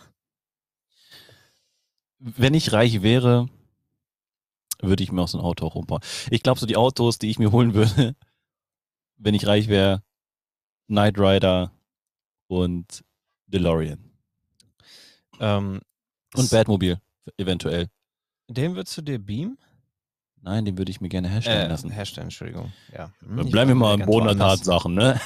[2.19, 3.49] Wenn ich reich wäre,
[4.81, 6.01] würde ich mir auch so ein Auto auch umbauen.
[6.31, 8.17] Ich glaube, so die Autos, die ich mir holen würde,
[9.19, 10.03] wenn ich reich wäre,
[10.89, 11.73] Knight Rider
[12.49, 13.05] und
[13.47, 14.11] DeLorean.
[15.41, 15.81] Ähm,
[16.35, 17.01] Und s- Batmobil,
[17.37, 17.89] eventuell.
[18.49, 19.59] Den würdest du dir beamen?
[20.41, 21.91] Nein, den würde ich mir gerne herstellen Äh, lassen.
[21.91, 22.73] herstellen, Entschuldigung.
[22.93, 23.13] Ja.
[23.21, 24.37] Hm, Dann bleiben wir mal im Boden der.
[24.39, 25.21] Tatsachen, ne?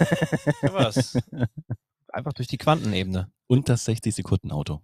[0.63, 1.15] Ja, was?
[2.09, 3.31] Einfach durch die Quantenebene.
[3.47, 4.83] Und das 60-Sekunden-Auto.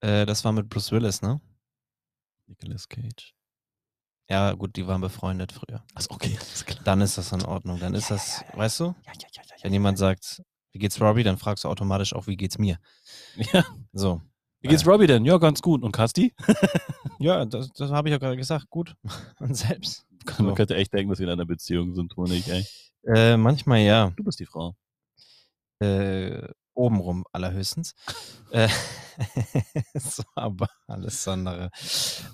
[0.00, 1.40] Äh, das war mit Bruce Willis, ne?
[2.46, 3.34] Nicolas Cage.
[4.30, 5.82] Ja, gut, die waren befreundet früher.
[5.94, 6.80] Achso, okay, alles klar.
[6.84, 7.80] Dann ist das in Ordnung.
[7.80, 11.22] Dann ist das, weißt du, Ja, ja, ja, ja, wenn jemand sagt, wie geht's Robbie,
[11.22, 12.78] dann fragst du automatisch auch, wie geht's mir.
[13.52, 13.64] ja.
[13.92, 14.20] So.
[14.60, 15.24] Wie geht's Robbie denn?
[15.24, 15.82] Ja, ganz gut.
[15.82, 16.34] Und Kasti?
[17.20, 18.70] Ja, das, das habe ich ja gerade gesagt.
[18.70, 18.94] Gut.
[19.40, 20.06] Und selbst.
[20.38, 20.54] Man So.
[20.54, 22.64] könnte echt denken, dass wir in einer Beziehung sind, Toni, ey.
[23.12, 24.12] Äh, manchmal ja.
[24.14, 24.76] Du bist die Frau.
[25.80, 26.48] Äh,
[26.78, 27.94] Obenrum allerhöchstens.
[28.52, 28.68] Äh,
[29.94, 31.70] so, aber alles andere.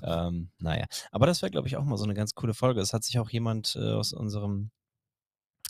[0.03, 2.81] Ähm, naja, aber das wäre, glaube ich, auch mal so eine ganz coole Folge.
[2.83, 4.71] Es hat sich auch jemand äh, aus unserem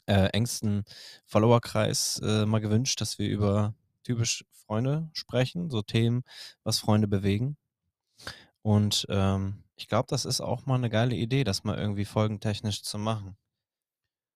[0.06, 0.84] äh, engsten
[1.24, 6.24] Followerkreis äh, mal gewünscht, dass wir über typisch Freunde sprechen, so Themen,
[6.64, 7.56] was Freunde bewegen.
[8.62, 12.82] Und ähm, ich glaube, das ist auch mal eine geile Idee, das mal irgendwie folgentechnisch
[12.82, 13.36] zu machen.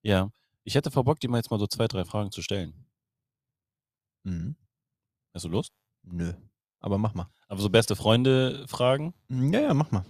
[0.03, 0.31] Ja.
[0.65, 2.88] Ich hätte vor Bock, dir mal jetzt mal so zwei, drei Fragen zu stellen.
[4.29, 4.57] Mhm.
[5.35, 5.73] Hast du Lust?
[6.03, 6.33] Nö.
[6.81, 7.29] Aber mach mal.
[7.49, 9.15] Aber so beste Freunde Fragen?
[9.29, 10.05] Ja, ja, mach mal.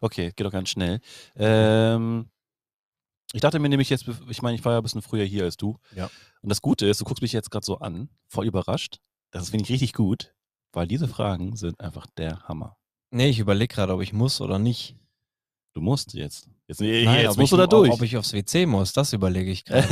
[0.00, 1.00] Okay, geht doch ganz schnell.
[1.36, 2.28] Ähm,
[3.32, 5.56] ich dachte mir nämlich jetzt, ich meine, ich war ja ein bisschen früher hier als
[5.56, 5.78] du.
[5.96, 6.10] Ja.
[6.42, 8.98] Und das Gute ist, du guckst mich jetzt gerade so an, voll überrascht.
[9.30, 10.34] Das finde ich richtig gut,
[10.72, 12.76] weil diese Fragen sind einfach der Hammer.
[13.10, 14.96] Nee, ich überlege gerade, ob ich muss oder nicht.
[15.72, 16.50] Du musst jetzt.
[16.66, 17.90] Jetzt, Nein, jetzt musst ich, du da durch.
[17.90, 19.88] Ob ich aufs WC muss, das überlege ich gerade.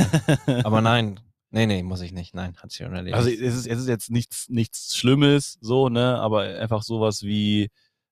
[0.63, 1.19] Aber nein.
[1.51, 2.33] Nee, nee, muss ich nicht.
[2.33, 3.15] Nein, hat sich schon erledigt.
[3.15, 6.17] Also es ist, es ist jetzt nichts, nichts Schlimmes, so, ne?
[6.17, 7.69] Aber einfach sowas wie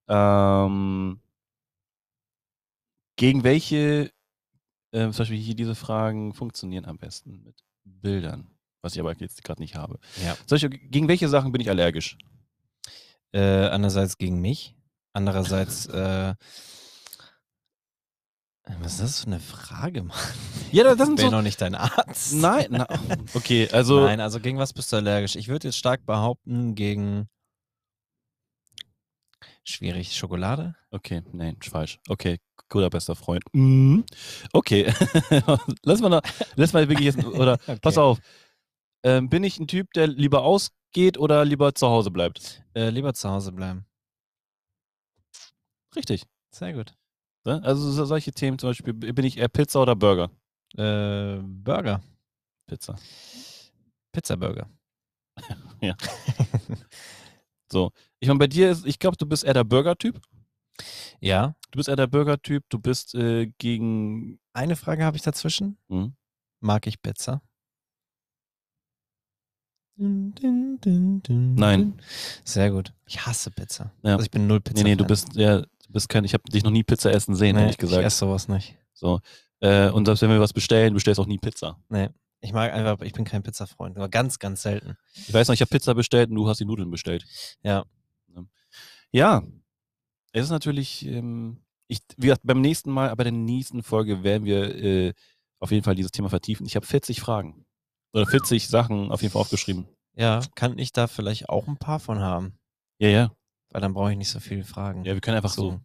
[0.09, 1.21] ähm,
[3.15, 4.11] gegen welche,
[4.91, 9.43] äh, zum Beispiel hier diese Fragen funktionieren am besten mit Bildern, was ich aber jetzt
[9.43, 9.99] gerade nicht habe.
[10.23, 10.35] ja.
[10.49, 12.17] Beispiel, gegen welche Sachen bin ich allergisch?
[13.31, 14.75] Äh, andererseits gegen mich.
[15.13, 16.35] Andererseits, äh,
[18.81, 20.17] was ist das für eine Frage, Mann?
[20.71, 21.31] Ja, das Ich sind bin so.
[21.31, 22.33] noch nicht dein Arzt.
[22.35, 22.85] Nein, na,
[23.33, 25.35] okay, also Nein, also gegen was bist du allergisch?
[25.35, 27.27] Ich würde jetzt stark behaupten, gegen
[29.63, 30.75] schwierig Schokolade.
[30.91, 31.99] Okay, nein, falsch.
[32.07, 32.37] Okay,
[32.69, 33.43] guter bester Freund.
[33.53, 34.03] Mhm.
[34.53, 34.93] Okay,
[35.83, 36.21] lass mal, noch,
[36.55, 37.99] lass mal wirklich jetzt, oder pass Okay.
[37.99, 38.19] auf.
[39.03, 42.63] Ähm, bin ich ein Typ, der lieber ausgeht oder lieber zu Hause bleibt?
[42.75, 43.85] Äh, lieber zu Hause bleiben.
[45.95, 46.23] Richtig.
[46.51, 46.93] Sehr gut.
[47.45, 47.61] Ne?
[47.63, 50.29] Also so, solche Themen zum Beispiel, bin ich eher Pizza oder Burger?
[50.77, 52.01] Äh, Burger.
[52.67, 52.95] Pizza.
[54.11, 54.69] Pizzaburger.
[57.71, 57.91] So.
[58.19, 60.19] Ich meine, bei dir ist, ich glaube, du bist eher der Burger-Typ.
[61.19, 61.55] Ja.
[61.71, 64.39] Du bist eher der Burger-Typ, du bist äh, gegen.
[64.53, 65.77] Eine Frage habe ich dazwischen.
[65.89, 66.13] Hm?
[66.61, 67.41] Mag ich Pizza?
[69.97, 70.33] Dun,
[70.81, 72.01] dun, dun, Nein.
[72.45, 72.93] Sehr gut.
[73.05, 73.91] Ich hasse Pizza.
[74.01, 74.13] Ja.
[74.13, 74.81] Also ich bin null Pizza.
[74.81, 77.35] Nee, nee, du bist, ja, du bist kein, ich habe dich noch nie Pizza essen
[77.35, 78.01] sehen, nee, ehrlich gesagt.
[78.01, 78.77] Ich esse sowas nicht.
[78.93, 79.19] So.
[79.59, 81.77] Äh, und selbst wenn wir was bestellen, du bestellst auch nie Pizza.
[81.89, 82.09] Nee.
[82.41, 83.97] Ich mag einfach, ich bin kein Pizza-Freund.
[83.97, 84.95] Nur ganz, ganz selten.
[85.13, 87.25] Ich weiß noch, ich habe Pizza bestellt und du hast die Nudeln bestellt.
[87.63, 87.85] Ja.
[89.11, 89.43] Ja.
[90.31, 94.45] Es ist natürlich, ähm, ich, wie gesagt, beim nächsten Mal, aber der nächsten Folge werden
[94.45, 95.13] wir äh,
[95.59, 96.65] auf jeden Fall dieses Thema vertiefen.
[96.65, 97.65] Ich habe 40 Fragen.
[98.13, 99.87] Oder 40 Sachen auf jeden Fall aufgeschrieben.
[100.15, 102.57] Ja, kann ich da vielleicht auch ein paar von haben?
[102.99, 103.31] Ja, ja.
[103.71, 105.05] Weil dann brauche ich nicht so viele Fragen.
[105.05, 105.79] Ja, wir können einfach so, So.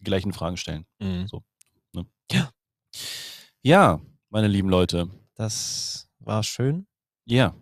[0.00, 0.86] die gleichen Fragen stellen.
[1.00, 1.26] Mhm.
[1.26, 1.42] So.
[3.62, 5.08] Ja, meine lieben Leute.
[5.36, 6.86] Das war schön.
[7.24, 7.54] Ja.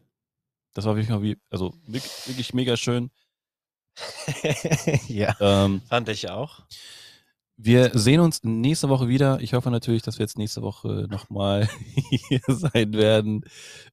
[0.75, 3.11] Das war wirklich mal wie, also wirklich, wirklich mega schön.
[5.09, 5.37] ja.
[5.41, 6.65] Ähm, Fand ich auch.
[7.57, 9.41] Wir sehen uns nächste Woche wieder.
[9.41, 11.69] Ich hoffe natürlich, dass wir jetzt nächste Woche nochmal
[12.29, 13.45] hier sein werden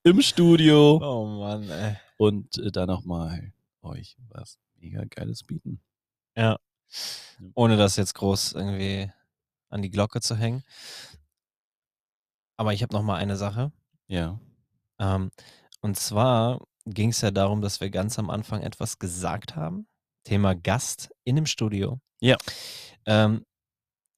[0.03, 1.95] im Studio Oh Mann, ey.
[2.17, 5.81] und äh, dann nochmal euch was mega Geiles bieten.
[6.35, 6.57] Ja.
[7.53, 9.11] Ohne das jetzt groß irgendwie
[9.69, 10.63] an die Glocke zu hängen.
[12.57, 13.71] Aber ich habe noch mal eine Sache.
[14.07, 14.39] Ja.
[14.99, 15.31] Ähm,
[15.81, 19.87] und zwar ging es ja darum, dass wir ganz am Anfang etwas gesagt haben.
[20.23, 21.99] Thema Gast in dem Studio.
[22.19, 22.37] Ja.
[23.05, 23.45] Ähm,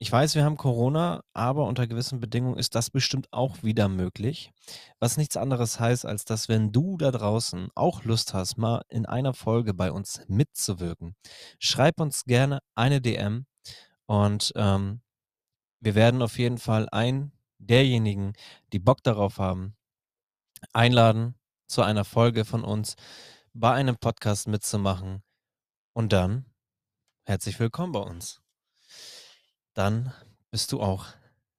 [0.01, 4.51] ich weiß, wir haben Corona, aber unter gewissen Bedingungen ist das bestimmt auch wieder möglich.
[4.99, 9.05] Was nichts anderes heißt, als dass wenn du da draußen auch Lust hast, mal in
[9.05, 11.15] einer Folge bei uns mitzuwirken,
[11.59, 13.45] schreib uns gerne eine DM
[14.07, 15.01] und ähm,
[15.81, 18.33] wir werden auf jeden Fall einen derjenigen,
[18.73, 19.75] die Bock darauf haben,
[20.73, 21.35] einladen,
[21.67, 22.95] zu einer Folge von uns
[23.53, 25.21] bei einem Podcast mitzumachen.
[25.93, 26.47] Und dann
[27.23, 28.41] herzlich willkommen bei uns.
[29.73, 30.13] Dann
[30.51, 31.07] bist du auch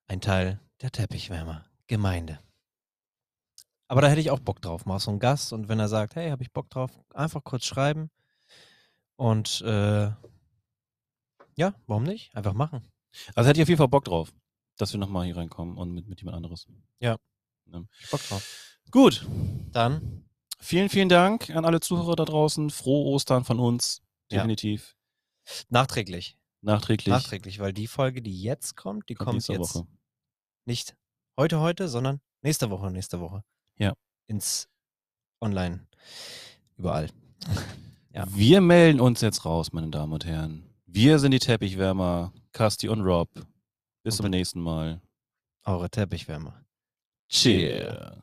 [0.06, 2.38] ein Teil der Teppichwärmer-Gemeinde.
[3.88, 5.52] Aber da hätte ich auch Bock drauf, mal so einen Gast.
[5.52, 8.10] Und wenn er sagt, hey, habe ich Bock drauf, einfach kurz schreiben.
[9.16, 10.10] Und äh,
[11.54, 12.34] ja, warum nicht?
[12.34, 12.90] Einfach machen.
[13.34, 14.32] Also hätte ich auf jeden Fall Bock drauf,
[14.76, 16.66] dass wir nochmal hier reinkommen und mit, mit jemand anderes.
[17.00, 17.18] Ja.
[17.66, 17.86] Ne?
[18.00, 18.78] Ich Bock drauf.
[18.90, 19.26] Gut.
[19.72, 20.24] Dann,
[20.64, 22.70] Vielen, vielen Dank an alle Zuhörer da draußen.
[22.70, 24.00] Frohe Ostern von uns.
[24.30, 24.38] Ja.
[24.38, 24.96] Definitiv.
[25.70, 26.38] nachträglich.
[26.62, 27.08] Nachträglich.
[27.08, 29.86] Nachträglich, weil die Folge, die jetzt kommt, die kommt, nächste jetzt Woche.
[30.64, 30.96] nicht
[31.36, 33.42] heute, heute, sondern nächste Woche, nächste Woche.
[33.78, 33.94] Ja.
[34.28, 34.68] Ins
[35.40, 35.86] Online.
[36.76, 37.10] Überall.
[38.14, 38.26] Ja.
[38.28, 40.68] Wir melden uns jetzt raus, meine Damen und Herren.
[40.84, 43.30] Wir sind die Teppichwärmer, Kasti und Rob.
[44.02, 45.00] Bis Und zum nächsten Mal.
[45.64, 46.62] Eure Teppichwärmer.
[47.30, 48.18] Cheers.